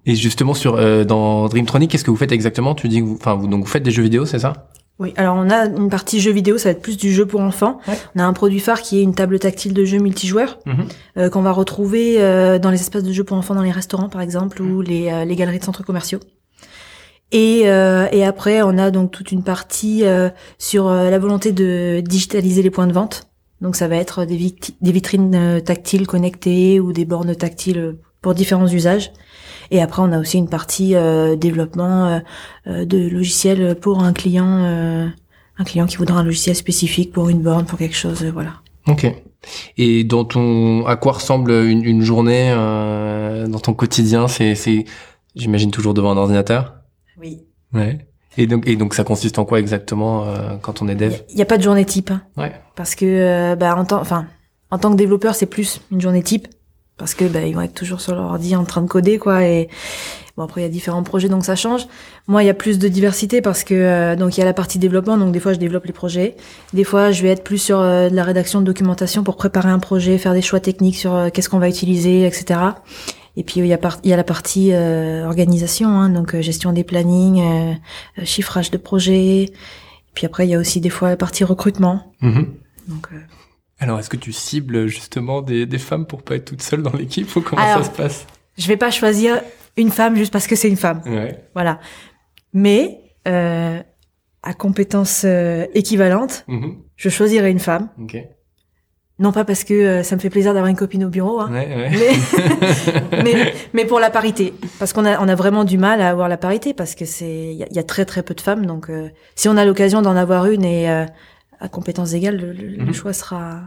et 0.06 0.16
justement 0.16 0.54
sur 0.54 0.74
euh, 0.74 1.04
dans 1.04 1.48
Dreamtronic, 1.48 1.90
qu'est-ce 1.90 2.04
que 2.04 2.10
vous 2.10 2.16
faites 2.16 2.32
exactement? 2.32 2.74
Tu 2.74 2.88
dis 2.88 3.00
que 3.00 3.04
vous, 3.04 3.16
enfin 3.18 3.34
vous 3.34 3.46
donc 3.46 3.64
vous 3.64 3.70
faites 3.70 3.82
des 3.82 3.92
jeux 3.92 4.02
vidéo, 4.02 4.26
c'est 4.26 4.40
ça? 4.40 4.68
Oui, 5.00 5.12
alors 5.16 5.34
on 5.36 5.50
a 5.50 5.66
une 5.66 5.88
partie 5.88 6.20
jeux 6.20 6.30
vidéo, 6.30 6.56
ça 6.56 6.68
va 6.68 6.72
être 6.72 6.82
plus 6.82 6.96
du 6.96 7.12
jeu 7.12 7.26
pour 7.26 7.40
enfants. 7.40 7.78
Ouais. 7.88 7.98
On 8.14 8.20
a 8.20 8.24
un 8.24 8.32
produit 8.32 8.60
phare 8.60 8.80
qui 8.80 9.00
est 9.00 9.02
une 9.02 9.14
table 9.14 9.40
tactile 9.40 9.74
de 9.74 9.84
jeu 9.84 9.98
multijoueur 9.98 10.60
mmh. 10.66 10.72
euh, 11.16 11.30
qu'on 11.30 11.42
va 11.42 11.50
retrouver 11.50 12.22
euh, 12.22 12.60
dans 12.60 12.70
les 12.70 12.80
espaces 12.80 13.02
de 13.02 13.12
jeux 13.12 13.24
pour 13.24 13.36
enfants, 13.36 13.56
dans 13.56 13.62
les 13.62 13.72
restaurants 13.72 14.08
par 14.08 14.20
exemple, 14.20 14.62
mmh. 14.62 14.70
ou 14.72 14.82
les, 14.82 15.08
euh, 15.08 15.24
les 15.24 15.34
galeries 15.34 15.58
de 15.58 15.64
centres 15.64 15.82
commerciaux. 15.82 16.20
Et, 17.32 17.62
euh, 17.64 18.06
et 18.12 18.24
après, 18.24 18.62
on 18.62 18.78
a 18.78 18.90
donc 18.90 19.10
toute 19.10 19.32
une 19.32 19.42
partie 19.42 20.04
sur 20.58 20.88
la 20.88 21.18
volonté 21.18 21.52
de 21.52 22.00
digitaliser 22.00 22.62
les 22.62 22.70
points 22.70 22.86
de 22.86 22.92
vente. 22.92 23.28
Donc 23.60 23.76
ça 23.76 23.88
va 23.88 23.96
être 23.96 24.24
des, 24.24 24.36
vit 24.36 24.56
des 24.80 24.92
vitrines 24.92 25.62
tactiles 25.64 26.06
connectées 26.06 26.80
ou 26.80 26.92
des 26.92 27.04
bornes 27.04 27.34
tactiles 27.34 27.96
pour 28.20 28.34
différents 28.34 28.68
usages. 28.68 29.12
Et 29.70 29.80
après, 29.80 30.02
on 30.02 30.12
a 30.12 30.18
aussi 30.18 30.36
une 30.36 30.48
partie 30.48 30.94
euh, 30.94 31.36
développement 31.36 32.20
euh, 32.66 32.84
de 32.84 33.08
logiciels 33.08 33.74
pour 33.74 34.02
un 34.02 34.12
client, 34.12 34.64
euh, 34.64 35.06
un 35.58 35.64
client 35.64 35.86
qui 35.86 35.96
voudra 35.96 36.20
un 36.20 36.24
logiciel 36.24 36.54
spécifique 36.54 37.12
pour 37.12 37.30
une 37.30 37.40
borne, 37.40 37.64
pour 37.64 37.78
quelque 37.78 37.96
chose, 37.96 38.22
voilà. 38.24 38.52
Ok. 38.86 39.06
Et 39.78 40.04
dans 40.04 40.24
ton, 40.24 40.86
à 40.86 40.96
quoi 40.96 41.12
ressemble 41.12 41.52
une, 41.52 41.84
une 41.84 42.02
journée 42.02 42.52
euh, 42.54 43.46
dans 43.46 43.60
ton 43.60 43.72
quotidien? 43.72 44.28
C'est, 44.28 44.84
j'imagine 45.34 45.70
toujours 45.70 45.94
devant 45.94 46.10
un 46.12 46.16
ordinateur? 46.18 46.74
Oui. 47.20 47.46
Ouais. 47.72 48.06
Et 48.36 48.46
donc, 48.46 48.66
et 48.66 48.76
donc, 48.76 48.94
ça 48.94 49.04
consiste 49.04 49.38
en 49.38 49.44
quoi 49.44 49.60
exactement 49.60 50.24
euh, 50.24 50.56
quand 50.60 50.82
on 50.82 50.88
est 50.88 50.94
dev? 50.94 51.14
Il 51.30 51.36
n'y 51.36 51.42
a 51.42 51.46
pas 51.46 51.58
de 51.58 51.62
journée 51.62 51.84
type. 51.84 52.10
Hein. 52.10 52.22
Ouais. 52.36 52.52
Parce 52.74 52.94
que, 52.94 53.04
euh, 53.04 53.56
bah, 53.56 53.76
en 53.76 53.84
tant, 53.84 54.00
enfin, 54.00 54.26
en 54.70 54.78
tant 54.78 54.90
que 54.90 54.96
développeur, 54.96 55.34
c'est 55.34 55.46
plus 55.46 55.80
une 55.90 56.00
journée 56.00 56.22
type 56.22 56.48
parce 56.96 57.14
que 57.14 57.24
bah, 57.24 57.42
ils 57.42 57.54
vont 57.54 57.62
être 57.62 57.74
toujours 57.74 58.00
sur 58.00 58.14
leur 58.14 58.24
ordi 58.24 58.54
en 58.54 58.64
train 58.64 58.82
de 58.82 58.86
coder, 58.86 59.18
quoi. 59.18 59.44
Et 59.44 59.68
bon, 60.36 60.44
après, 60.44 60.60
il 60.60 60.64
y 60.64 60.66
a 60.66 60.70
différents 60.70 61.02
projets, 61.02 61.28
donc 61.28 61.44
ça 61.44 61.56
change. 61.56 61.86
Moi, 62.28 62.42
il 62.42 62.46
y 62.46 62.50
a 62.50 62.54
plus 62.54 62.78
de 62.78 62.88
diversité 62.88 63.42
parce 63.42 63.64
que 63.64 63.74
euh, 63.74 64.16
donc 64.16 64.36
il 64.36 64.40
y 64.40 64.42
a 64.42 64.46
la 64.46 64.52
partie 64.52 64.78
développement, 64.78 65.16
donc 65.16 65.32
des 65.32 65.40
fois, 65.40 65.52
je 65.52 65.58
développe 65.58 65.86
les 65.86 65.92
projets. 65.92 66.36
Des 66.72 66.84
fois, 66.84 67.10
je 67.10 67.22
vais 67.22 67.30
être 67.30 67.42
plus 67.42 67.58
sur 67.58 67.80
euh, 67.80 68.08
de 68.08 68.14
la 68.14 68.22
rédaction 68.22 68.60
de 68.60 68.66
documentation 68.66 69.24
pour 69.24 69.36
préparer 69.36 69.70
un 69.70 69.80
projet, 69.80 70.18
faire 70.18 70.34
des 70.34 70.42
choix 70.42 70.60
techniques 70.60 70.96
sur 70.96 71.14
euh, 71.14 71.30
qu'est-ce 71.30 71.48
qu'on 71.48 71.58
va 71.58 71.68
utiliser, 71.68 72.26
etc. 72.26 72.60
Et 73.36 73.42
puis 73.42 73.60
il 73.60 73.66
y 73.66 73.72
a, 73.72 73.78
par 73.78 73.98
il 74.04 74.10
y 74.10 74.12
a 74.12 74.16
la 74.16 74.24
partie 74.24 74.72
euh, 74.72 75.26
organisation, 75.26 75.88
hein, 75.88 76.08
donc 76.08 76.34
euh, 76.34 76.42
gestion 76.42 76.72
des 76.72 76.84
plannings, 76.84 77.40
euh, 77.40 78.24
chiffrage 78.24 78.70
de 78.70 78.76
projets. 78.76 79.44
Et 79.44 79.52
puis 80.14 80.26
après 80.26 80.46
il 80.46 80.50
y 80.50 80.54
a 80.54 80.58
aussi 80.58 80.80
des 80.80 80.90
fois 80.90 81.08
la 81.08 81.16
partie 81.16 81.44
recrutement. 81.44 82.12
Mmh. 82.20 82.42
Donc, 82.88 83.08
Alors 83.78 83.98
est-ce 83.98 84.10
que 84.10 84.16
tu 84.16 84.32
cibles 84.32 84.86
justement 84.86 85.42
des, 85.42 85.66
des 85.66 85.78
femmes 85.78 86.06
pour 86.06 86.22
pas 86.22 86.36
être 86.36 86.44
toute 86.44 86.62
seule 86.62 86.82
dans 86.82 86.92
l'équipe 86.92 87.34
ou 87.34 87.40
comment 87.40 87.60
Alors, 87.60 87.84
ça 87.84 87.90
se 87.90 87.96
passe? 87.96 88.26
Je 88.56 88.68
vais 88.68 88.76
pas 88.76 88.90
choisir 88.90 89.40
une 89.76 89.90
femme 89.90 90.16
juste 90.16 90.32
parce 90.32 90.46
que 90.46 90.54
c'est 90.54 90.68
une 90.68 90.76
femme. 90.76 91.02
Ouais. 91.06 91.44
Voilà. 91.54 91.80
Mais 92.52 93.00
à 93.24 94.52
compétences 94.56 95.24
équivalentes, 95.74 96.44
mmh. 96.46 96.68
je 96.96 97.08
choisirai 97.08 97.50
une 97.50 97.58
femme. 97.58 97.88
Okay. 98.02 98.28
Non 99.20 99.30
pas 99.30 99.44
parce 99.44 99.62
que 99.62 99.74
euh, 99.74 100.02
ça 100.02 100.16
me 100.16 100.20
fait 100.20 100.28
plaisir 100.30 100.54
d'avoir 100.54 100.68
une 100.68 100.76
copine 100.76 101.04
au 101.04 101.08
bureau, 101.08 101.38
hein, 101.40 101.48
ouais, 101.52 101.68
ouais. 101.76 101.90
Mais, 103.12 103.22
mais, 103.22 103.54
mais 103.72 103.84
pour 103.84 104.00
la 104.00 104.10
parité, 104.10 104.52
parce 104.80 104.92
qu'on 104.92 105.04
a 105.04 105.20
on 105.22 105.28
a 105.28 105.36
vraiment 105.36 105.62
du 105.64 105.78
mal 105.78 106.00
à 106.00 106.08
avoir 106.10 106.28
la 106.28 106.36
parité 106.36 106.74
parce 106.74 106.96
que 106.96 107.04
c'est 107.04 107.54
il 107.54 107.66
y, 107.70 107.74
y, 107.74 107.78
a 107.78 107.84
très 107.84 108.04
très 108.06 108.24
peu 108.24 108.34
de 108.34 108.40
femmes, 108.40 108.66
donc 108.66 108.90
euh, 108.90 109.08
si 109.36 109.48
on 109.48 109.56
a 109.56 109.64
l'occasion 109.64 110.02
d'en 110.02 110.16
avoir 110.16 110.46
une 110.46 110.64
et 110.64 110.90
euh, 110.90 111.04
à 111.60 111.68
compétences 111.68 112.12
égales, 112.14 112.36
le, 112.38 112.52
le, 112.52 112.76
Mhm. 112.76 112.82
mmh. 112.82 112.86
le, 112.88 112.92
choix 112.92 113.12
sera. 113.12 113.60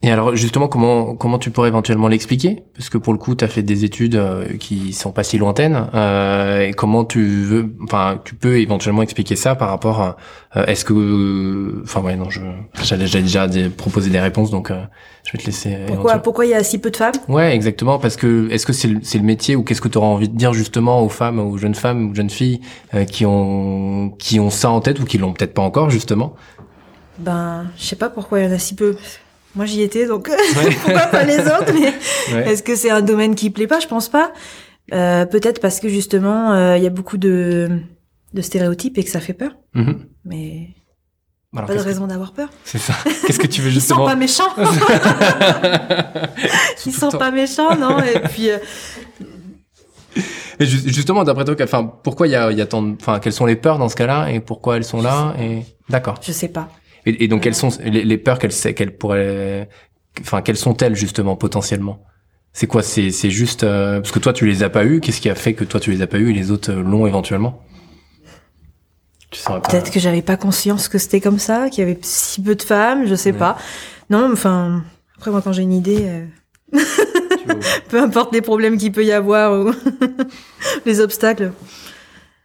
Et 0.00 0.12
alors 0.12 0.36
justement, 0.36 0.68
comment 0.68 1.16
comment 1.16 1.38
tu 1.40 1.50
pourrais 1.50 1.66
éventuellement 1.68 2.06
l'expliquer? 2.06 2.62
Parce 2.74 2.88
que 2.88 2.98
pour 2.98 3.12
le 3.12 3.18
coup, 3.18 3.34
tu 3.34 3.44
as 3.44 3.48
fait 3.48 3.64
des 3.64 3.84
études 3.84 4.14
euh, 4.14 4.56
qui 4.56 4.92
sont 4.92 5.10
pas 5.10 5.24
si 5.24 5.38
lointaines. 5.38 5.88
Euh, 5.92 6.68
et 6.68 6.72
comment 6.72 7.04
tu 7.04 7.24
veux, 7.42 7.74
enfin, 7.82 8.20
tu 8.24 8.36
peux 8.36 8.60
éventuellement 8.60 9.02
expliquer 9.02 9.34
ça 9.34 9.56
par 9.56 9.70
rapport 9.70 10.00
à 10.00 10.16
euh, 10.56 10.66
est-ce 10.66 10.84
que, 10.84 11.82
enfin 11.82 12.00
ouais, 12.00 12.14
non, 12.14 12.30
je 12.30 12.40
j'allais 12.84 13.06
déjà 13.06 13.48
proposer 13.76 14.08
des 14.10 14.20
réponses, 14.20 14.52
donc 14.52 14.70
euh, 14.70 14.84
je 15.24 15.32
vais 15.32 15.38
te 15.38 15.46
laisser. 15.46 15.76
Pourquoi 15.88 16.18
pourquoi 16.18 16.46
il 16.46 16.52
y 16.52 16.54
a 16.54 16.62
si 16.62 16.78
peu 16.78 16.92
de 16.92 16.96
femmes? 16.96 17.14
Ouais, 17.26 17.52
exactement, 17.52 17.98
parce 17.98 18.16
que 18.16 18.48
est-ce 18.52 18.66
que 18.66 18.72
c'est 18.72 18.88
le, 18.88 19.00
c'est 19.02 19.18
le 19.18 19.24
métier 19.24 19.56
ou 19.56 19.64
qu'est-ce 19.64 19.80
que 19.80 19.88
tu 19.88 19.98
auras 19.98 20.06
envie 20.06 20.28
de 20.28 20.36
dire 20.36 20.52
justement 20.52 21.02
aux 21.02 21.08
femmes, 21.08 21.40
aux 21.40 21.58
jeunes 21.58 21.74
femmes, 21.74 22.12
aux 22.12 22.14
jeunes 22.14 22.30
filles 22.30 22.60
qui 23.10 23.26
ont 23.26 24.14
qui 24.16 24.38
ont 24.38 24.50
ça 24.50 24.70
en 24.70 24.80
tête 24.80 25.00
ou 25.00 25.04
qui 25.04 25.18
l'ont 25.18 25.32
peut-être 25.32 25.54
pas 25.54 25.62
encore 25.62 25.90
justement? 25.90 26.36
Ben, 27.18 27.66
je 27.76 27.82
sais 27.82 27.96
pas 27.96 28.10
pourquoi 28.10 28.38
il 28.38 28.44
y 28.44 28.48
en 28.48 28.52
a 28.52 28.58
si 28.58 28.76
peu. 28.76 28.96
Moi, 29.58 29.66
j'y 29.66 29.82
étais, 29.82 30.06
donc 30.06 30.30
pourquoi 30.84 31.06
pas 31.06 31.24
les 31.24 31.40
autres 31.40 31.72
Mais 31.74 31.92
est-ce 32.44 32.62
que 32.62 32.76
c'est 32.76 32.90
un 32.90 33.02
domaine 33.02 33.34
qui 33.34 33.50
plaît 33.50 33.66
pas? 33.66 33.80
Je 33.80 33.88
pense 33.88 34.08
pas. 34.08 34.32
Euh, 34.94 35.26
Peut-être 35.26 35.60
parce 35.60 35.80
que 35.80 35.88
justement, 35.88 36.52
euh, 36.52 36.76
il 36.76 36.84
y 36.84 36.86
a 36.86 36.90
beaucoup 36.90 37.18
de, 37.18 37.68
de 38.34 38.40
stéréotypes 38.40 38.96
et 38.98 39.02
que 39.02 39.10
ça 39.10 39.18
fait 39.18 39.32
peur. 39.32 39.56
Mm-hmm. 39.74 39.96
Mais 40.26 40.68
pas 41.52 41.74
de 41.74 41.80
raison 41.80 42.06
d'avoir 42.06 42.34
peur. 42.34 42.50
C'est 42.62 42.78
ça. 42.78 42.94
Qu'est-ce 43.26 43.40
que 43.40 43.48
tu 43.48 43.60
veux 43.60 43.70
justement 43.70 44.08
Ils 44.08 44.28
sont 44.28 44.44
pas 44.54 44.54
méchants. 44.54 44.54
Ils 46.86 46.92
sont 46.92 47.10
pas 47.10 47.32
méchants, 47.32 47.76
non 47.76 47.98
Et 47.98 48.20
puis. 48.28 48.50
Euh... 48.50 48.58
Et 50.60 50.66
justement, 50.66 51.24
d'après 51.24 51.44
toi, 51.44 51.56
enfin, 51.60 51.82
pourquoi 51.84 52.28
il 52.28 52.30
y 52.30 52.36
a, 52.36 52.52
y 52.52 52.60
a 52.60 52.66
tant, 52.66 52.92
enfin, 52.92 53.18
quelles 53.18 53.32
sont 53.32 53.46
les 53.46 53.56
peurs 53.56 53.78
dans 53.78 53.88
ce 53.88 53.96
cas-là 53.96 54.30
et 54.30 54.38
pourquoi 54.38 54.76
elles 54.76 54.84
sont 54.84 55.02
là 55.02 55.34
Et 55.40 55.64
d'accord. 55.88 56.20
Je 56.22 56.30
sais 56.30 56.48
pas. 56.48 56.68
Et, 57.08 57.24
et 57.24 57.28
donc, 57.28 57.42
quelles 57.42 57.54
sont 57.54 57.70
les, 57.82 58.04
les 58.04 58.18
peurs 58.18 58.38
qu'elles 58.38 58.74
qu'elles 58.74 58.96
pourraient, 58.96 59.68
enfin, 60.20 60.42
quelles 60.42 60.56
sont-elles 60.56 60.94
justement 60.94 61.36
potentiellement? 61.36 62.04
C'est 62.52 62.66
quoi? 62.66 62.82
C'est 62.82 63.10
c'est 63.10 63.30
juste 63.30 63.64
euh, 63.64 64.00
parce 64.00 64.12
que 64.12 64.18
toi 64.18 64.32
tu 64.32 64.46
les 64.46 64.62
as 64.62 64.70
pas 64.70 64.84
eues. 64.84 65.00
Qu'est-ce 65.00 65.20
qui 65.20 65.30
a 65.30 65.34
fait 65.34 65.54
que 65.54 65.64
toi 65.64 65.80
tu 65.80 65.90
les 65.90 66.02
as 66.02 66.06
pas 66.06 66.18
eues 66.18 66.30
et 66.30 66.34
les 66.34 66.50
autres 66.50 66.72
euh, 66.72 66.82
l'ont 66.82 67.06
éventuellement? 67.06 67.62
Peut-être 69.30 69.90
que 69.90 70.00
j'avais 70.00 70.22
pas 70.22 70.36
conscience 70.36 70.88
que 70.88 70.96
c'était 70.96 71.20
comme 71.20 71.38
ça, 71.38 71.68
qu'il 71.68 71.80
y 71.80 71.82
avait 71.82 71.98
si 72.00 72.42
peu 72.42 72.54
de 72.54 72.62
femmes, 72.62 73.06
je 73.06 73.14
sais 73.14 73.34
pas. 73.34 73.58
Non, 74.08 74.30
enfin, 74.32 74.82
après 75.16 75.30
moi 75.30 75.42
quand 75.42 75.52
j'ai 75.52 75.62
une 75.62 75.72
idée, 75.72 76.06
euh... 76.08 76.26
peu 77.90 78.00
importe 78.00 78.32
les 78.32 78.40
problèmes 78.40 78.78
qu'il 78.78 78.90
peut 78.90 79.04
y 79.04 79.12
avoir 79.12 79.52
ou 79.52 79.72
les 80.86 81.00
obstacles, 81.00 81.52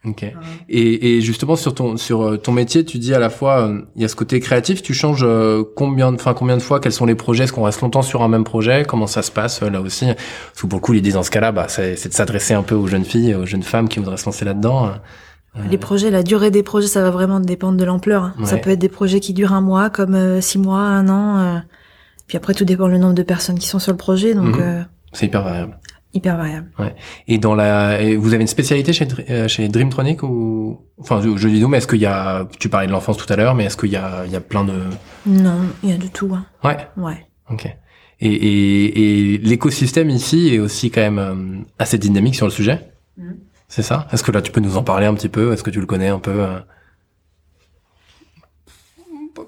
Ok. 0.06 0.24
Et, 0.68 1.16
et, 1.16 1.20
justement 1.22 1.56
sur 1.56 1.74
ton 1.74 1.96
sur 1.96 2.22
euh, 2.22 2.36
ton 2.36 2.52
métier, 2.52 2.84
tu 2.84 2.98
dis 2.98 3.14
à 3.14 3.18
la 3.18 3.30
fois 3.30 3.68
euh, 3.68 3.80
il 3.96 4.02
y 4.02 4.04
a 4.04 4.08
ce 4.08 4.16
côté 4.16 4.38
créatif. 4.38 4.82
Tu 4.82 4.92
changes 4.92 5.24
euh, 5.24 5.62
combien 5.76 6.12
de 6.12 6.16
enfin 6.16 6.34
combien 6.34 6.56
de 6.56 6.62
fois 6.62 6.78
Quels 6.78 6.92
sont 6.92 7.06
les 7.06 7.14
projets? 7.14 7.44
Est-ce 7.44 7.52
qu'on 7.52 7.62
reste 7.62 7.80
longtemps 7.80 8.02
sur 8.02 8.22
un 8.22 8.28
même 8.28 8.44
projet? 8.44 8.84
Comment 8.86 9.06
ça 9.06 9.22
se 9.22 9.30
passe 9.30 9.62
là 9.62 9.80
aussi? 9.80 10.06
Parce 10.06 10.62
que 10.62 10.66
pour 10.66 10.78
le 10.78 10.82
coup, 10.82 10.92
l'idée 10.92 11.12
dans 11.12 11.22
ce 11.22 11.30
cas-là, 11.30 11.52
bah, 11.52 11.66
c'est, 11.68 12.08
de 12.08 12.12
s'adresser 12.12 12.52
un 12.52 12.62
peu 12.62 12.74
aux 12.74 12.86
jeunes 12.86 13.04
filles, 13.04 13.34
aux 13.34 13.46
jeunes 13.46 13.62
femmes 13.62 13.88
qui 13.88 13.98
voudraient 13.98 14.18
se 14.18 14.26
lancer 14.26 14.44
là-dedans. 14.44 14.92
Les 15.70 15.78
projets, 15.78 16.10
la 16.10 16.24
durée 16.24 16.50
des 16.50 16.64
projets, 16.64 16.88
ça 16.88 17.00
va 17.00 17.10
vraiment 17.10 17.38
dépendre 17.38 17.78
de 17.78 17.84
l'ampleur. 17.84 18.24
Hein. 18.24 18.44
Ça 18.44 18.56
peut 18.56 18.70
être 18.70 18.78
des 18.80 18.88
projets 18.88 19.20
qui 19.20 19.32
durent 19.32 19.52
un 19.52 19.60
mois, 19.60 19.88
comme 19.88 20.40
six 20.42 20.58
mois, 20.58 20.80
un 20.80 21.08
an. 21.08 21.62
Puis 22.26 22.36
après, 22.36 22.54
tout 22.54 22.64
dépend 22.64 22.88
le 22.88 22.98
nombre 22.98 23.14
de 23.14 23.22
personnes 23.22 23.58
qui 23.58 23.68
sont 23.68 23.78
sur 23.78 23.92
le 23.92 23.98
projet. 23.98 24.34
Donc 24.34 24.58
mhm. 24.58 24.86
c'est 25.12 25.26
hyper 25.26 25.42
variable 25.42 25.78
hyper 26.14 26.36
variable. 26.36 26.70
Ouais. 26.78 26.94
Et 27.28 27.38
dans 27.38 27.54
la, 27.54 27.98
vous 28.16 28.32
avez 28.32 28.42
une 28.42 28.48
spécialité 28.48 28.92
chez 28.92 29.06
euh, 29.28 29.48
chez 29.48 29.68
Dreamtronic 29.68 30.22
ou, 30.22 30.80
enfin, 30.98 31.20
je, 31.20 31.48
dis 31.48 31.60
nous, 31.60 31.68
mais 31.68 31.78
est-ce 31.78 31.88
qu'il 31.88 32.00
y 32.00 32.06
a, 32.06 32.48
tu 32.58 32.68
parlais 32.68 32.86
de 32.86 32.92
l'enfance 32.92 33.16
tout 33.16 33.30
à 33.32 33.36
l'heure, 33.36 33.54
mais 33.54 33.64
est-ce 33.64 33.76
qu'il 33.76 33.90
y 33.90 33.96
a, 33.96 34.24
il 34.24 34.32
y 34.32 34.36
a 34.36 34.40
plein 34.40 34.64
de. 34.64 34.74
Non, 35.26 35.58
il 35.82 35.90
y 35.90 35.92
a 35.92 35.98
de 35.98 36.06
tout. 36.06 36.30
Hein. 36.34 36.46
Ouais. 36.62 36.76
Ouais. 36.96 37.26
Ok. 37.50 37.66
Et, 38.20 38.28
et, 38.28 39.34
et 39.34 39.38
l'écosystème 39.38 40.08
ici 40.08 40.54
est 40.54 40.58
aussi 40.58 40.90
quand 40.90 41.00
même 41.00 41.18
euh, 41.18 41.64
assez 41.78 41.98
dynamique 41.98 42.36
sur 42.36 42.46
le 42.46 42.52
sujet? 42.52 42.80
Mm. 43.18 43.32
C'est 43.68 43.82
ça? 43.82 44.06
Est-ce 44.12 44.22
que 44.22 44.30
là 44.30 44.40
tu 44.40 44.52
peux 44.52 44.60
nous 44.60 44.76
en 44.76 44.82
parler 44.82 45.06
un 45.06 45.14
petit 45.14 45.28
peu? 45.28 45.52
Est-ce 45.52 45.62
que 45.62 45.70
tu 45.70 45.80
le 45.80 45.86
connais 45.86 46.08
un 46.08 46.20
peu 46.20 46.30
euh? 46.30 46.58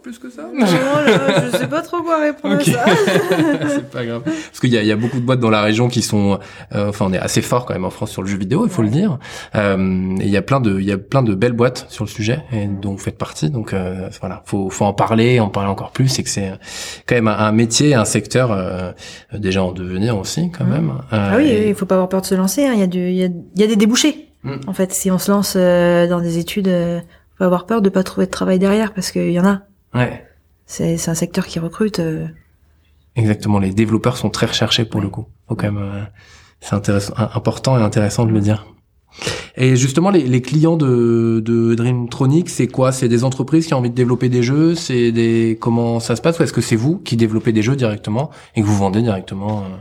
Plus 0.07 0.21
que 0.21 0.31
ça. 0.31 0.43
Non, 0.55 0.65
je 0.65 1.57
sais 1.57 1.67
pas 1.67 1.83
trop 1.83 2.01
quoi 2.01 2.21
répondre 2.21 2.55
à 2.55 2.61
ça. 2.61 2.85
c'est 3.69 3.91
pas 3.91 4.07
grave. 4.07 4.23
Parce 4.23 4.61
qu'il 4.61 4.73
y 4.73 4.79
a, 4.79 4.83
il 4.83 4.87
y 4.87 4.93
a 4.93 4.97
beaucoup 4.97 5.17
de 5.17 5.25
boîtes 5.25 5.41
dans 5.41 5.51
la 5.51 5.63
région 5.63 5.89
qui 5.89 6.01
sont, 6.01 6.39
euh, 6.73 6.91
enfin, 6.91 7.07
on 7.09 7.13
est 7.13 7.19
assez 7.19 7.43
fort 7.43 7.67
quand 7.67 7.75
même 7.75 7.85
en 7.85 7.91
France 7.91 8.13
sur 8.13 8.23
le 8.23 8.29
jeu 8.29 8.39
vidéo, 8.39 8.65
il 8.67 8.71
faut 8.71 8.83
le 8.83 8.89
dire. 8.89 9.19
Euh, 9.57 10.17
et 10.21 10.27
il 10.27 10.31
y 10.31 10.37
a 10.37 10.43
plein 10.43 10.61
de, 10.61 10.79
il 10.79 10.87
y 10.87 10.93
a 10.93 10.97
plein 10.97 11.25
de 11.25 11.35
belles 11.35 11.55
boîtes 11.55 11.87
sur 11.89 12.05
le 12.05 12.09
sujet 12.09 12.45
et 12.53 12.69
dont 12.69 12.93
vous 12.93 12.99
faites 12.99 13.19
partie. 13.19 13.51
Donc 13.51 13.73
euh, 13.73 14.09
voilà, 14.21 14.45
faut, 14.47 14.71
faut 14.71 14.85
en 14.85 14.93
parler, 14.93 15.41
en 15.41 15.49
parler 15.49 15.71
encore 15.71 15.91
plus. 15.91 16.07
C'est 16.07 16.23
que 16.23 16.31
c'est 16.31 16.53
quand 17.07 17.17
même 17.17 17.27
un, 17.27 17.51
métier, 17.51 17.97
un 17.97 18.05
secteur 18.05 18.53
euh, 18.53 18.93
déjà 19.33 19.65
en 19.65 19.73
devenir 19.73 20.17
aussi 20.17 20.53
quand 20.57 20.67
même. 20.67 20.93
ah 21.11 21.35
oui, 21.37 21.53
il 21.67 21.75
faut 21.75 21.87
pas 21.87 21.97
avoir 21.97 22.09
peur 22.09 22.21
de 22.21 22.27
se 22.27 22.37
lancer. 22.37 22.65
Hein. 22.65 22.75
Il 22.75 22.79
y 22.79 22.85
a 22.85 22.87
du, 22.87 23.09
il 23.09 23.17
y 23.17 23.25
a, 23.25 23.29
il 23.57 23.61
y 23.61 23.65
a 23.65 23.67
des 23.67 23.77
débouchés. 23.77 24.29
Mm. 24.45 24.55
En 24.69 24.73
fait, 24.73 24.93
si 24.93 25.11
on 25.11 25.19
se 25.19 25.33
lance 25.33 25.57
dans 25.57 26.21
des 26.21 26.39
études, 26.39 26.73
faut 27.37 27.43
avoir 27.43 27.67
peur 27.67 27.83
de 27.83 27.89
pas 27.89 28.05
trouver 28.05 28.27
de 28.27 28.31
travail 28.31 28.61
derrière 28.61 28.95
parce 28.95 29.11
qu'il 29.11 29.33
y 29.33 29.41
en 29.41 29.47
a. 29.47 29.63
Ouais. 29.95 30.25
C'est 30.67 31.09
un 31.09 31.15
secteur 31.15 31.47
qui 31.47 31.59
recrute. 31.59 32.01
Euh. 32.01 32.27
Exactement, 33.15 33.59
les 33.59 33.73
développeurs 33.73 34.17
sont 34.17 34.31
très 34.31 34.47
recherchés 34.47 34.85
pour 34.85 35.01
le 35.01 35.09
coup. 35.09 35.27
Donc 35.49 35.61
quand 35.61 35.73
même, 35.73 35.83
euh, 35.83 36.03
c'est 36.61 36.75
intéressant, 36.75 37.15
important 37.17 37.79
et 37.79 37.83
intéressant 37.83 38.27
de 38.27 38.33
le 38.33 38.41
dire. 38.41 38.67
Et 39.57 39.77
justement, 39.77 40.11
les, 40.11 40.27
les 40.27 40.43
clients 40.43 40.77
de, 40.77 41.41
de 41.43 41.75
Dreamtronic, 41.75 42.51
c'est 42.51 42.67
quoi? 42.67 42.93
C'est 42.93 43.09
des 43.09 43.25
entreprises 43.25 43.67
qui 43.67 43.73
ont 43.73 43.79
envie 43.79 43.89
de 43.89 43.95
développer 43.95 44.29
des 44.29 44.43
jeux? 44.43 44.75
C'est 44.75 45.13
des 45.13 45.57
comment 45.59 46.01
ça 46.01 46.17
se 46.17 46.21
passe? 46.21 46.39
Ou 46.39 46.43
est-ce 46.43 46.53
que 46.53 46.61
c'est 46.61 46.77
vous 46.77 46.99
qui 46.99 47.17
développez 47.17 47.53
des 47.53 47.63
jeux 47.63 47.77
directement 47.77 48.31
et 48.55 48.61
que 48.61 48.67
vous 48.67 48.77
vendez 48.77 49.01
directement 49.01 49.61
euh? 49.61 49.77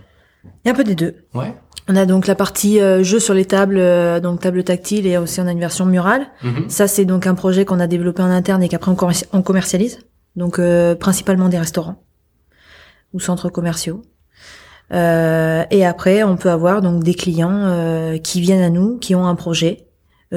Il 0.66 0.70
y 0.70 0.72
a 0.72 0.74
un 0.74 0.76
peu 0.76 0.84
des 0.84 0.96
deux. 0.96 1.16
Ouais. 1.36 1.54
On 1.88 1.96
a 1.96 2.08
donc 2.08 2.26
la 2.26 2.34
partie 2.34 2.82
euh, 2.82 3.04
jeu 3.04 3.20
sur 3.20 3.36
les 3.36 3.46
tables, 3.46 3.78
euh, 3.78 4.20
donc 4.20 4.40
table 4.40 4.64
tactile, 4.64 5.06
et 5.06 5.18
aussi 5.20 5.40
on 5.40 5.46
a 5.46 5.52
une 5.52 5.60
version 5.60 5.86
murale. 5.86 6.26
Mhm. 6.42 6.70
Ça, 6.70 6.88
c'est 6.88 7.06
donc 7.06 7.28
un 7.28 7.36
projet 7.36 7.66
qu'on 7.66 7.80
a 7.80 7.86
développé 7.86 8.24
en 8.24 8.32
interne 8.32 8.64
et 8.64 8.70
qu'après 8.70 8.92
on, 9.32 9.42
commercialise. 9.44 10.00
Donc 10.36 10.58
euh, 10.58 10.96
principalement 10.96 11.50
des 11.50 11.60
restaurants 11.60 12.02
ou 13.14 13.20
centres 13.20 13.50
commerciaux. 13.50 14.02
et 14.92 15.86
après, 15.86 16.24
on 16.24 16.36
peut 16.36 16.50
avoir 16.50 16.82
donc 16.82 17.04
des 17.04 17.14
clients 17.14 18.18
qui 18.22 18.42
viennent 18.42 18.62
à 18.62 18.70
nous, 18.70 18.98
qui 18.98 19.16
ont 19.16 19.26
un 19.26 19.36
projet, 19.36 19.88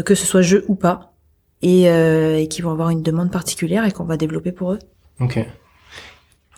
que 0.05 0.15
ce 0.15 0.25
soit 0.25 0.43
jeu 0.43 0.65
ou 0.69 0.77
pas, 0.77 1.15
et, 1.61 1.87
et 1.87 2.47
qui 2.47 2.63
vont 2.63 2.71
avoir 2.71 2.91
une 2.91 3.03
demande 3.03 3.33
particulière 3.33 3.85
et 3.85 3.91
qu'on 3.91 4.05
va 4.05 4.17
développer 4.17 4.53
pour 4.53 4.75
eux. 4.75 4.79
Ok. 5.19 5.45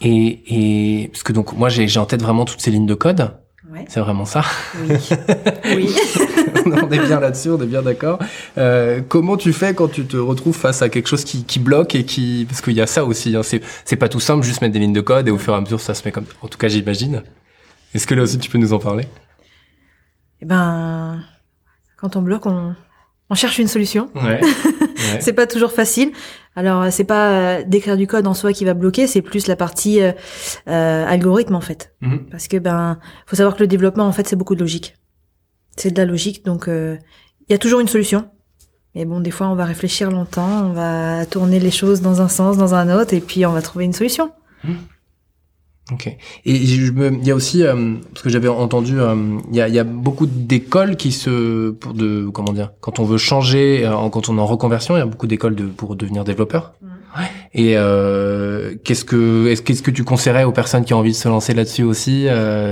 Et, 0.02 1.02
et 1.02 1.08
parce 1.08 1.22
que 1.22 1.32
donc 1.32 1.54
moi 1.56 1.70
j'ai 1.70 1.98
en 1.98 2.04
tête 2.04 2.20
vraiment 2.20 2.44
toutes 2.44 2.60
ces 2.60 2.70
lignes 2.70 2.86
de 2.86 2.94
code. 2.94 3.32
C'est 3.88 4.00
vraiment 4.00 4.24
ça 4.24 4.42
Oui. 4.88 4.96
oui. 5.76 5.94
on 6.66 6.90
est 6.90 6.98
bien 6.98 7.20
là-dessus, 7.20 7.50
on 7.50 7.60
est 7.60 7.66
bien 7.66 7.82
d'accord. 7.82 8.18
Euh, 8.58 9.00
comment 9.06 9.36
tu 9.36 9.52
fais 9.52 9.74
quand 9.74 9.88
tu 9.88 10.04
te 10.04 10.16
retrouves 10.16 10.56
face 10.56 10.82
à 10.82 10.88
quelque 10.88 11.08
chose 11.08 11.24
qui, 11.24 11.44
qui 11.44 11.58
bloque 11.58 11.94
et 11.94 12.04
qui... 12.04 12.46
Parce 12.48 12.60
qu'il 12.60 12.74
y 12.74 12.80
a 12.80 12.86
ça 12.86 13.04
aussi, 13.04 13.36
hein. 13.36 13.42
c'est, 13.42 13.96
pas 13.96 14.08
tout 14.08 14.20
simple, 14.20 14.44
juste 14.44 14.60
mettre 14.60 14.74
des 14.74 14.78
lignes 14.78 14.92
de 14.92 15.00
code 15.00 15.28
et 15.28 15.30
au 15.30 15.38
fur 15.38 15.54
et 15.54 15.56
à 15.56 15.60
mesure 15.60 15.80
ça 15.80 15.94
se 15.94 16.02
met 16.04 16.12
comme... 16.12 16.26
En 16.42 16.48
tout 16.48 16.58
cas 16.58 16.68
j'imagine. 16.68 17.22
Est-ce 17.94 18.06
que 18.06 18.14
là 18.14 18.22
aussi 18.22 18.38
tu 18.38 18.50
peux 18.50 18.58
nous 18.58 18.72
en 18.72 18.78
parler? 18.78 19.06
Eh 20.42 20.46
ben, 20.46 21.22
quand 21.96 22.16
on 22.16 22.22
bloque, 22.22 22.46
on, 22.46 22.74
on 23.28 23.34
cherche 23.34 23.58
une 23.58 23.68
solution. 23.68 24.10
Ouais. 24.14 24.40
c'est 25.20 25.32
pas 25.32 25.46
toujours 25.46 25.72
facile. 25.72 26.12
Alors 26.56 26.92
c'est 26.92 27.04
pas 27.04 27.30
euh, 27.30 27.64
d'écrire 27.64 27.96
du 27.96 28.06
code 28.06 28.26
en 28.26 28.34
soi 28.34 28.52
qui 28.52 28.64
va 28.64 28.74
bloquer, 28.74 29.06
c'est 29.06 29.22
plus 29.22 29.46
la 29.46 29.56
partie 29.56 30.02
euh, 30.02 30.12
euh 30.68 31.06
algorithme 31.06 31.54
en 31.54 31.60
fait. 31.60 31.94
Mhm. 32.00 32.26
Parce 32.30 32.48
que 32.48 32.56
ben 32.56 32.98
faut 33.26 33.36
savoir 33.36 33.54
que 33.54 33.60
le 33.60 33.68
développement 33.68 34.04
en 34.04 34.12
fait 34.12 34.26
c'est 34.26 34.36
beaucoup 34.36 34.56
de 34.56 34.60
logique. 34.60 34.96
C'est 35.76 35.92
de 35.92 35.98
la 35.98 36.04
logique 36.04 36.44
donc 36.44 36.68
euh, 36.68 36.96
il 37.48 37.52
y 37.52 37.54
a 37.54 37.58
toujours 37.58 37.80
une 37.80 37.88
solution. 37.88 38.28
Mais 38.94 39.04
bon 39.04 39.20
des 39.20 39.30
fois 39.30 39.48
on 39.48 39.54
va 39.54 39.64
réfléchir 39.64 40.10
longtemps, 40.10 40.66
on 40.66 40.72
va 40.72 41.24
tourner 41.24 41.60
les 41.60 41.70
choses 41.70 42.00
dans 42.00 42.20
un 42.20 42.28
sens, 42.28 42.56
dans 42.56 42.74
un 42.74 42.90
autre 42.98 43.14
et 43.14 43.20
puis 43.20 43.46
on 43.46 43.52
va 43.52 43.62
trouver 43.62 43.84
une 43.84 43.92
solution. 43.92 44.32
Mhm. 44.64 44.76
Ok. 45.92 46.16
Et 46.44 46.66
je 46.66 46.92
me, 46.92 47.12
il 47.12 47.26
y 47.26 47.30
a 47.30 47.34
aussi 47.34 47.62
euh, 47.62 47.94
parce 48.12 48.22
que 48.22 48.30
j'avais 48.30 48.48
entendu, 48.48 49.00
euh, 49.00 49.38
il, 49.50 49.56
y 49.56 49.60
a, 49.60 49.68
il 49.68 49.74
y 49.74 49.78
a 49.78 49.84
beaucoup 49.84 50.26
d'écoles 50.26 50.96
qui 50.96 51.12
se 51.12 51.70
pour 51.70 51.94
de 51.94 52.28
comment 52.32 52.52
dire, 52.52 52.72
quand 52.80 52.98
on 52.98 53.04
veut 53.04 53.18
changer, 53.18 53.84
euh, 53.84 54.08
quand 54.10 54.28
on 54.28 54.38
est 54.38 54.40
en 54.40 54.46
reconversion, 54.46 54.96
il 54.96 55.00
y 55.00 55.02
a 55.02 55.06
beaucoup 55.06 55.26
d'écoles 55.26 55.54
de, 55.54 55.64
pour 55.64 55.96
devenir 55.96 56.24
développeur. 56.24 56.72
Ouais. 57.18 57.24
Et 57.54 57.72
qu'est-ce 58.84 59.04
que 59.04 59.48
est-ce 59.48 59.62
qu'est-ce 59.62 59.82
que 59.82 59.90
tu 59.90 60.04
conseillerais 60.04 60.44
aux 60.44 60.52
personnes 60.52 60.84
qui 60.84 60.94
ont 60.94 60.98
envie 60.98 61.10
de 61.10 61.16
se 61.16 61.28
lancer 61.28 61.54
là-dessus 61.54 61.82
aussi, 61.82 62.28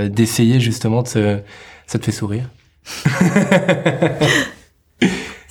d'essayer 0.09 0.61
justement 0.61 1.01
de 1.01 1.07
se, 1.09 1.39
ça 1.87 1.99
te 1.99 2.05
fait 2.05 2.13
sourire? 2.13 2.49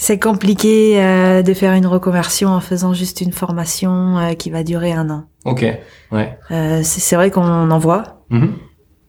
C'est 0.00 0.20
compliqué 0.20 1.02
euh, 1.02 1.42
de 1.42 1.52
faire 1.52 1.74
une 1.74 1.86
reconversion 1.86 2.50
en 2.50 2.60
faisant 2.60 2.94
juste 2.94 3.20
une 3.20 3.32
formation 3.32 4.16
euh, 4.16 4.34
qui 4.34 4.48
va 4.48 4.62
durer 4.62 4.92
un 4.92 5.10
an. 5.10 5.24
Ok, 5.50 5.64
ouais. 6.12 6.38
Euh, 6.50 6.82
c'est 6.82 7.16
vrai 7.16 7.30
qu'on 7.30 7.70
en 7.70 7.78
voit, 7.78 8.22
mm-hmm. 8.30 8.52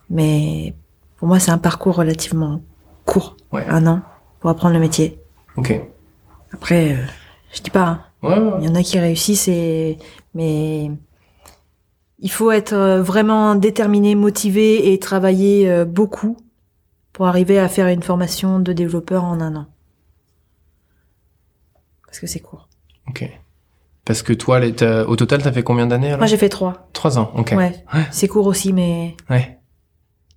mais 0.09 0.73
pour 1.17 1.27
moi 1.27 1.39
c'est 1.39 1.51
un 1.51 1.57
parcours 1.57 1.95
relativement 1.95 2.61
court, 3.05 3.35
ouais. 3.51 3.65
un 3.67 3.85
an 3.87 4.01
pour 4.39 4.49
apprendre 4.49 4.73
le 4.73 4.79
métier. 4.79 5.19
Ok. 5.57 5.79
Après, 6.53 6.93
euh, 6.93 7.05
je 7.53 7.61
dis 7.61 7.69
pas. 7.69 7.87
Hein. 7.87 8.05
Ouais, 8.21 8.37
Il 8.59 8.65
y 8.65 8.69
en 8.69 8.75
a 8.75 8.83
qui 8.83 8.99
réussissent, 8.99 9.47
et... 9.47 9.97
mais 10.33 10.91
Il 12.19 12.31
faut 12.31 12.51
être 12.51 12.73
euh, 12.73 13.01
vraiment 13.01 13.55
déterminé, 13.55 14.15
motivé 14.15 14.91
et 14.91 14.99
travailler 14.99 15.69
euh, 15.69 15.85
beaucoup 15.85 16.37
pour 17.13 17.27
arriver 17.27 17.59
à 17.59 17.67
faire 17.67 17.87
une 17.87 18.03
formation 18.03 18.59
de 18.59 18.73
développeur 18.73 19.23
en 19.23 19.39
un 19.41 19.55
an. 19.55 19.65
Parce 22.05 22.19
que 22.19 22.27
c'est 22.27 22.39
court. 22.39 22.67
Ok. 23.07 23.29
Parce 24.09 24.23
que 24.23 24.33
toi, 24.33 24.59
au 25.07 25.15
total, 25.15 25.43
t'as 25.43 25.51
fait 25.51 25.61
combien 25.61 25.85
d'années 25.85 26.17
Moi, 26.17 26.25
j'ai 26.25 26.35
fait 26.37 26.49
trois. 26.49 26.89
Trois 26.93 27.19
ans, 27.19 27.31
ok. 27.35 27.53
Ouais. 27.55 27.83
Ouais. 27.93 28.07
C'est 28.09 28.27
court 28.27 28.47
aussi, 28.47 28.73
mais 28.73 29.15
Ouais. 29.29 29.59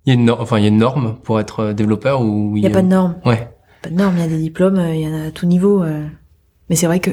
Il 0.05 0.09
y 0.13 0.15
a 0.15 0.19
une 0.19 0.25
norme, 0.25 0.41
enfin, 0.43 0.59
il 0.59 0.61
y 0.61 0.65
a 0.65 0.67
une 0.67 0.77
norme 0.77 1.17
pour 1.23 1.39
être 1.39 1.59
euh, 1.61 1.73
développeur 1.73 2.21
ou 2.21 2.55
il 2.55 2.59
n'y 2.61 2.67
a 2.67 2.69
pas 2.69 2.83
de 2.83 2.87
norme. 2.87 3.15
Ouais. 3.25 3.49
Pas 3.81 3.89
de 3.89 3.95
norme, 3.95 4.13
il 4.17 4.21
y 4.21 4.25
a 4.25 4.27
des 4.27 4.37
diplômes, 4.37 4.77
euh, 4.77 4.93
il 4.93 5.01
y 5.01 5.07
en 5.07 5.15
a 5.19 5.25
à 5.29 5.31
tout 5.31 5.47
niveau. 5.47 5.81
euh. 5.81 6.05
Mais 6.69 6.75
c'est 6.75 6.85
vrai 6.85 6.99
que 6.99 7.09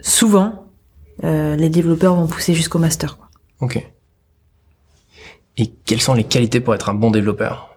souvent, 0.00 0.66
euh, 1.22 1.54
les 1.54 1.68
développeurs 1.68 2.16
vont 2.16 2.26
pousser 2.26 2.54
jusqu'au 2.54 2.80
master. 2.80 3.16
Quoi. 3.16 3.28
Ok. 3.60 3.88
Et 5.58 5.68
quelles 5.86 6.00
sont 6.00 6.14
les 6.14 6.24
qualités 6.24 6.58
pour 6.58 6.74
être 6.74 6.88
un 6.88 6.94
bon 6.94 7.12
développeur? 7.12 7.70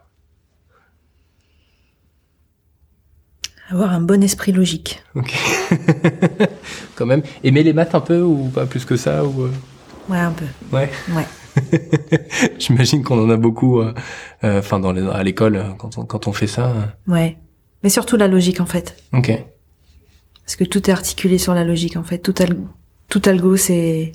Avoir 3.70 3.92
un 3.92 4.02
bon 4.02 4.24
esprit 4.24 4.54
logique. 4.54 5.04
Ok. 5.14 5.36
Quand 6.96 7.06
même. 7.06 7.24
Aimer 7.44 7.64
les 7.64 7.74
maths 7.74 7.96
un 7.96 8.02
peu 8.02 8.22
ou 8.22 8.50
pas 8.50 8.66
plus 8.66 8.86
que 8.86 8.96
ça 8.96 9.24
ou 9.26 9.44
euh, 9.44 9.52
Ouais, 10.10 10.18
un 10.20 10.32
peu. 10.32 10.46
Ouais. 10.72 10.90
Ouais. 11.16 11.26
J'imagine 12.60 13.04
qu'on 13.04 13.24
en 13.24 13.30
a 13.30 13.38
beaucoup. 13.38 13.80
euh, 13.80 13.94
euh, 14.44 14.60
Enfin, 14.60 14.80
dans 14.80 14.92
les, 14.92 15.02
à 15.08 15.24
l'école 15.24 15.56
euh, 15.56 15.70
quand 15.78 15.98
on 15.98 16.06
quand 16.06 16.28
on 16.28 16.34
fait 16.34 16.48
ça. 16.48 16.68
euh. 16.72 17.12
Ouais. 17.12 17.38
Mais 17.84 17.90
surtout 17.90 18.16
la 18.18 18.28
logique, 18.28 18.60
en 18.62 18.66
fait. 18.66 18.96
Ok. 19.14 19.32
Parce 20.46 20.56
que 20.56 20.64
tout 20.66 20.90
est 20.90 20.94
articulé 20.94 21.38
sur 21.38 21.54
la 21.54 21.64
logique, 21.64 21.96
en 21.98 22.04
fait. 22.04 22.18
Tout, 22.20 22.36
al 22.40 22.58
tout 23.10 23.22
algo, 23.26 23.56
c'est... 23.58 24.12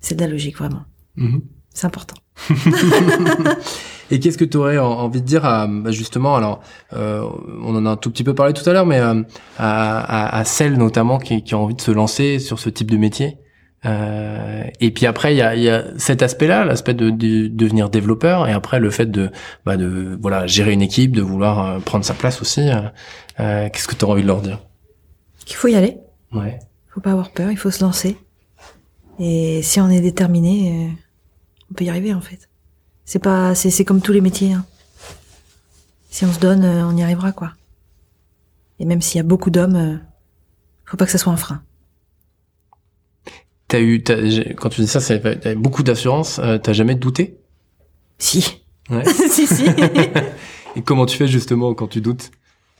C'est 0.00 0.14
de 0.14 0.20
la 0.20 0.28
logique, 0.28 0.56
vraiment. 0.58 0.84
Mhm. 1.16 1.40
C'est 1.76 1.86
important. 1.86 2.16
Et 4.10 4.18
qu'est-ce 4.18 4.38
que 4.38 4.44
tu 4.44 4.56
aurais 4.56 4.78
envie 4.78 5.20
de 5.20 5.26
dire 5.26 5.44
à 5.44 5.66
bah, 5.66 5.90
justement 5.90 6.36
alors 6.36 6.60
euh, 6.94 7.22
on 7.62 7.74
en 7.76 7.84
a 7.84 7.90
un 7.90 7.96
tout 7.96 8.10
petit 8.10 8.24
peu 8.24 8.34
parlé 8.34 8.52
tout 8.52 8.68
à 8.68 8.72
l'heure 8.72 8.86
mais 8.86 9.00
euh, 9.00 9.22
à, 9.58 9.98
à, 9.98 10.38
à 10.38 10.44
celles 10.44 10.78
notamment 10.78 11.18
qui, 11.18 11.42
qui 11.42 11.54
ont 11.54 11.64
envie 11.64 11.74
de 11.74 11.80
se 11.80 11.90
lancer 11.90 12.38
sur 12.38 12.60
ce 12.60 12.70
type 12.70 12.90
de 12.90 12.96
métier 12.96 13.38
euh, 13.84 14.62
et 14.80 14.90
puis 14.90 15.06
après 15.06 15.34
il 15.34 15.38
y 15.38 15.42
a, 15.42 15.56
y 15.56 15.68
a 15.68 15.84
cet 15.98 16.22
aspect-là 16.22 16.64
l'aspect 16.64 16.94
de, 16.94 17.10
de 17.10 17.48
devenir 17.48 17.90
développeur 17.90 18.48
et 18.48 18.52
après 18.52 18.78
le 18.78 18.90
fait 18.90 19.10
de 19.10 19.30
bah, 19.64 19.76
de 19.76 20.16
voilà 20.22 20.46
gérer 20.46 20.72
une 20.72 20.82
équipe 20.82 21.16
de 21.16 21.22
vouloir 21.22 21.66
euh, 21.66 21.78
prendre 21.80 22.04
sa 22.04 22.14
place 22.14 22.40
aussi 22.40 22.68
euh, 22.70 22.82
euh, 23.40 23.68
qu'est-ce 23.72 23.88
que 23.88 23.96
tu 23.96 24.04
as 24.04 24.08
envie 24.08 24.22
de 24.22 24.28
leur 24.28 24.40
dire? 24.40 24.60
Il 25.48 25.54
faut 25.54 25.68
y 25.68 25.74
aller. 25.74 25.96
ouais 26.32 26.58
faut 26.96 27.02
pas 27.02 27.10
avoir 27.10 27.30
peur, 27.30 27.50
il 27.50 27.58
faut 27.58 27.70
se 27.70 27.84
lancer. 27.84 28.16
Et 29.18 29.60
si 29.62 29.80
on 29.80 29.90
est 29.90 30.00
déterminé, 30.00 30.72
euh, 30.72 30.92
on 31.70 31.74
peut 31.74 31.84
y 31.84 31.90
arriver, 31.90 32.14
en 32.14 32.20
fait. 32.20 32.48
C'est 33.04 33.18
pas, 33.18 33.54
c'est, 33.54 33.70
c'est 33.70 33.84
comme 33.84 34.00
tous 34.00 34.12
les 34.12 34.20
métiers. 34.20 34.52
hein. 34.52 34.64
Si 36.10 36.24
on 36.24 36.32
se 36.32 36.38
donne, 36.40 36.64
euh, 36.64 36.86
on 36.86 36.96
y 36.96 37.02
arrivera, 37.02 37.32
quoi. 37.32 37.52
Et 38.78 38.84
même 38.84 39.00
s'il 39.02 39.16
y 39.16 39.20
a 39.20 39.24
beaucoup 39.24 39.50
d'hommes, 39.50 39.76
euh, 39.76 39.96
faut 40.84 40.96
pas 40.96 41.04
que 41.06 41.12
ça 41.12 41.18
soit 41.18 41.32
un 41.32 41.36
frein. 41.36 41.62
t'as 43.68 43.80
eu 43.80 44.02
t'as- 44.02 44.22
quand 44.56 44.68
tu 44.68 44.80
dis 44.82 44.86
ça 44.86 45.00
c'est 45.00 45.20
t'as 45.40 45.52
eu 45.52 45.56
beaucoup 45.56 45.82
d'assurance 45.82 46.38
euh, 46.38 46.56
t'as 46.58 46.72
jamais 46.72 46.94
douté? 46.94 47.38
Si. 48.18 48.62
ouais 48.90 49.04
si, 49.30 49.46
si. 49.46 49.64
Et 50.76 50.82
comment 50.82 51.06
tu 51.06 51.16
fais 51.16 51.26
justement 51.26 51.74
quand 51.74 51.88
tu 51.88 52.00
doutes? 52.00 52.30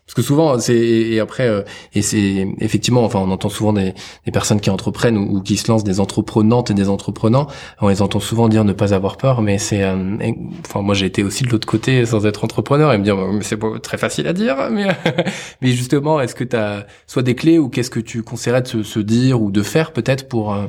Parce 0.06 0.14
que 0.14 0.22
souvent, 0.22 0.56
c'est 0.60 0.76
et 0.76 1.18
après 1.18 1.48
euh, 1.48 1.62
et 1.92 2.00
c'est 2.00 2.46
effectivement, 2.60 3.04
enfin, 3.04 3.18
on 3.18 3.30
entend 3.32 3.48
souvent 3.48 3.72
des, 3.72 3.92
des 4.24 4.30
personnes 4.30 4.60
qui 4.60 4.70
entreprennent 4.70 5.16
ou, 5.16 5.42
qui 5.42 5.56
se 5.56 5.66
lancent, 5.66 5.82
des 5.82 5.98
entreprenantes 5.98 6.70
et 6.70 6.74
des 6.74 6.88
entreprenants. 6.88 7.48
On 7.80 7.88
les 7.88 8.02
entend 8.02 8.20
souvent 8.20 8.48
dire 8.48 8.64
ne 8.64 8.72
pas 8.72 8.94
avoir 8.94 9.16
peur, 9.16 9.42
mais 9.42 9.58
c'est, 9.58 9.82
euh, 9.82 10.16
enfin, 10.60 10.82
moi 10.82 10.94
j'ai 10.94 11.06
été 11.06 11.24
aussi 11.24 11.42
de 11.42 11.48
l'autre 11.48 11.66
côté 11.66 12.06
sans 12.06 12.24
être 12.24 12.44
entrepreneur 12.44 12.92
et 12.92 12.98
me 12.98 13.02
dire, 13.02 13.16
c'est 13.40 13.58
très 13.82 13.98
facile 13.98 14.28
à 14.28 14.32
dire, 14.32 14.56
mais 14.70 14.86
mais 15.60 15.72
justement, 15.72 16.20
est-ce 16.20 16.36
que 16.36 16.44
tu 16.44 16.54
as 16.54 16.86
soit 17.08 17.22
des 17.24 17.34
clés 17.34 17.58
ou 17.58 17.68
qu'est-ce 17.68 17.90
que 17.90 18.00
tu 18.00 18.22
conseillerais 18.22 18.62
de 18.62 18.68
se, 18.68 18.82
se 18.84 19.00
dire 19.00 19.42
ou 19.42 19.50
de 19.50 19.62
faire 19.64 19.92
peut-être 19.92 20.28
pour 20.28 20.54
euh, 20.54 20.66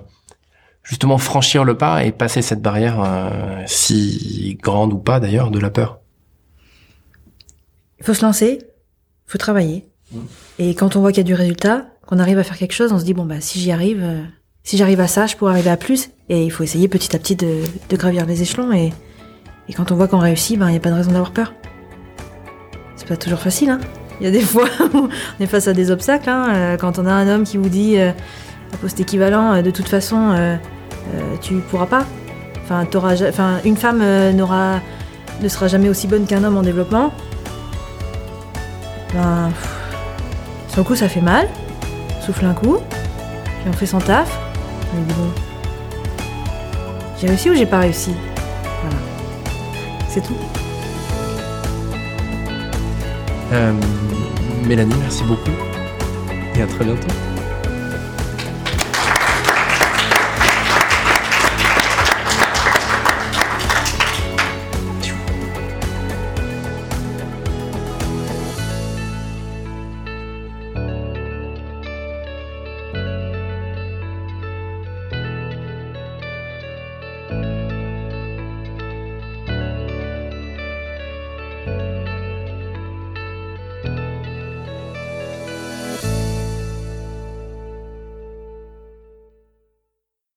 justement 0.82 1.20
franchir 1.20 1.64
le 1.64 1.78
pas 1.78 2.04
et 2.04 2.12
passer 2.12 2.42
cette 2.42 2.64
barrière 2.64 3.04
euh, 3.06 3.62
si 3.68 4.58
grande 4.64 4.94
ou 4.94 4.98
pas 4.98 5.20
d'ailleurs 5.20 5.52
de 5.52 5.60
la 5.60 5.70
peur? 5.70 6.00
Il 8.00 8.06
faut 8.06 8.16
se 8.16 8.26
lancer, 8.26 8.60
faut 9.28 9.38
travailler. 9.38 9.86
Et 10.58 10.74
quand 10.74 10.96
on 10.96 11.02
voit 11.02 11.12
qu'il 11.12 11.20
y 11.20 11.22
a 11.22 11.24
du 11.26 11.34
résultat, 11.34 11.88
qu'on 12.06 12.20
arrive 12.20 12.40
à 12.40 12.44
faire 12.44 12.58
quelque 12.58 12.74
chose, 12.74 12.94
on 12.94 13.00
se 13.00 13.04
dit 13.04 13.14
bon 13.14 13.26
bah 13.26 13.42
si 13.42 13.60
j'y 13.60 13.72
arrive, 13.72 14.02
euh, 14.02 14.24
si 14.64 14.78
j'arrive 14.78 15.02
à 15.02 15.08
ça, 15.08 15.28
je 15.28 15.36
pourrais 15.36 15.52
arriver 15.52 15.70
à 15.70 15.78
plus. 15.78 16.10
Et 16.30 16.44
il 16.44 16.50
faut 16.50 16.64
essayer 16.64 16.88
petit 16.88 17.16
à 17.16 17.20
petit 17.20 17.36
de, 17.36 17.62
gravir 17.92 18.26
les 18.26 18.42
échelons. 18.42 18.72
Et, 18.72 18.92
quand 19.76 19.92
on 19.92 19.96
voit 19.96 20.08
qu'on 20.08 20.20
réussit, 20.20 20.58
ben 20.58 20.70
il 20.70 20.74
y 20.74 20.78
a 20.78 20.80
pas 20.80 20.92
de 20.92 20.96
raison 20.96 21.12
d'avoir 21.12 21.32
peur. 21.32 21.54
C'est 22.96 23.08
pas 23.08 23.18
toujours 23.18 23.40
facile. 23.40 23.70
Hein. 23.70 23.82
Il 24.20 24.24
y 24.24 24.28
a 24.28 24.32
des 24.32 24.40
fois 24.54 24.70
où 24.94 25.10
on 25.40 25.44
est 25.44 25.48
face 25.48 25.68
à 25.68 25.74
des 25.74 25.92
obstacles. 25.92 26.30
Hein. 26.30 26.48
Euh, 26.56 26.78
Quand 26.78 27.00
on 27.00 27.06
a 27.06 27.12
un 27.12 27.28
homme 27.28 27.44
qui 27.44 27.58
vous 27.58 27.70
dit 27.70 27.98
euh, 27.98 28.12
à 28.74 28.78
poste 28.78 29.00
équivalent, 29.00 29.56
euh, 29.56 29.62
de 29.62 29.72
toute 29.72 29.90
façon, 29.90 30.32
euh, 30.32 30.56
euh, 31.16 31.36
tu 31.42 31.56
pourras 31.56 31.86
pas. 31.86 32.06
Enfin, 32.70 33.60
une 33.64 33.78
femme 33.78 34.02
euh, 34.02 34.34
n'aura, 34.34 34.82
ne 35.42 35.48
sera 35.48 35.68
jamais 35.68 35.88
aussi 35.88 36.08
bonne 36.08 36.26
qu'un 36.26 36.44
homme 36.44 36.58
en 36.58 36.62
développement. 36.62 37.14
Ben, 39.18 39.52
coup, 40.84 40.96
ça 40.96 41.10
fait 41.10 41.22
mal. 41.22 41.48
Souffle 42.24 42.46
un 42.46 42.54
coup, 42.54 42.78
puis 43.62 43.70
on 43.70 43.74
fait 43.74 43.88
son 43.88 43.98
taf. 44.00 44.30
J'ai 47.20 47.28
réussi 47.28 47.50
ou 47.50 47.56
j'ai 47.56 47.66
pas 47.66 47.80
réussi? 47.80 48.14
Voilà. 48.84 48.98
C'est 50.08 50.22
tout. 50.22 50.36
Euh, 53.54 53.74
Mélanie, 54.68 54.94
merci 55.02 55.24
beaucoup 55.24 55.52
et 56.56 56.62
à 56.62 56.68
très 56.68 56.86
bientôt. 56.86 57.08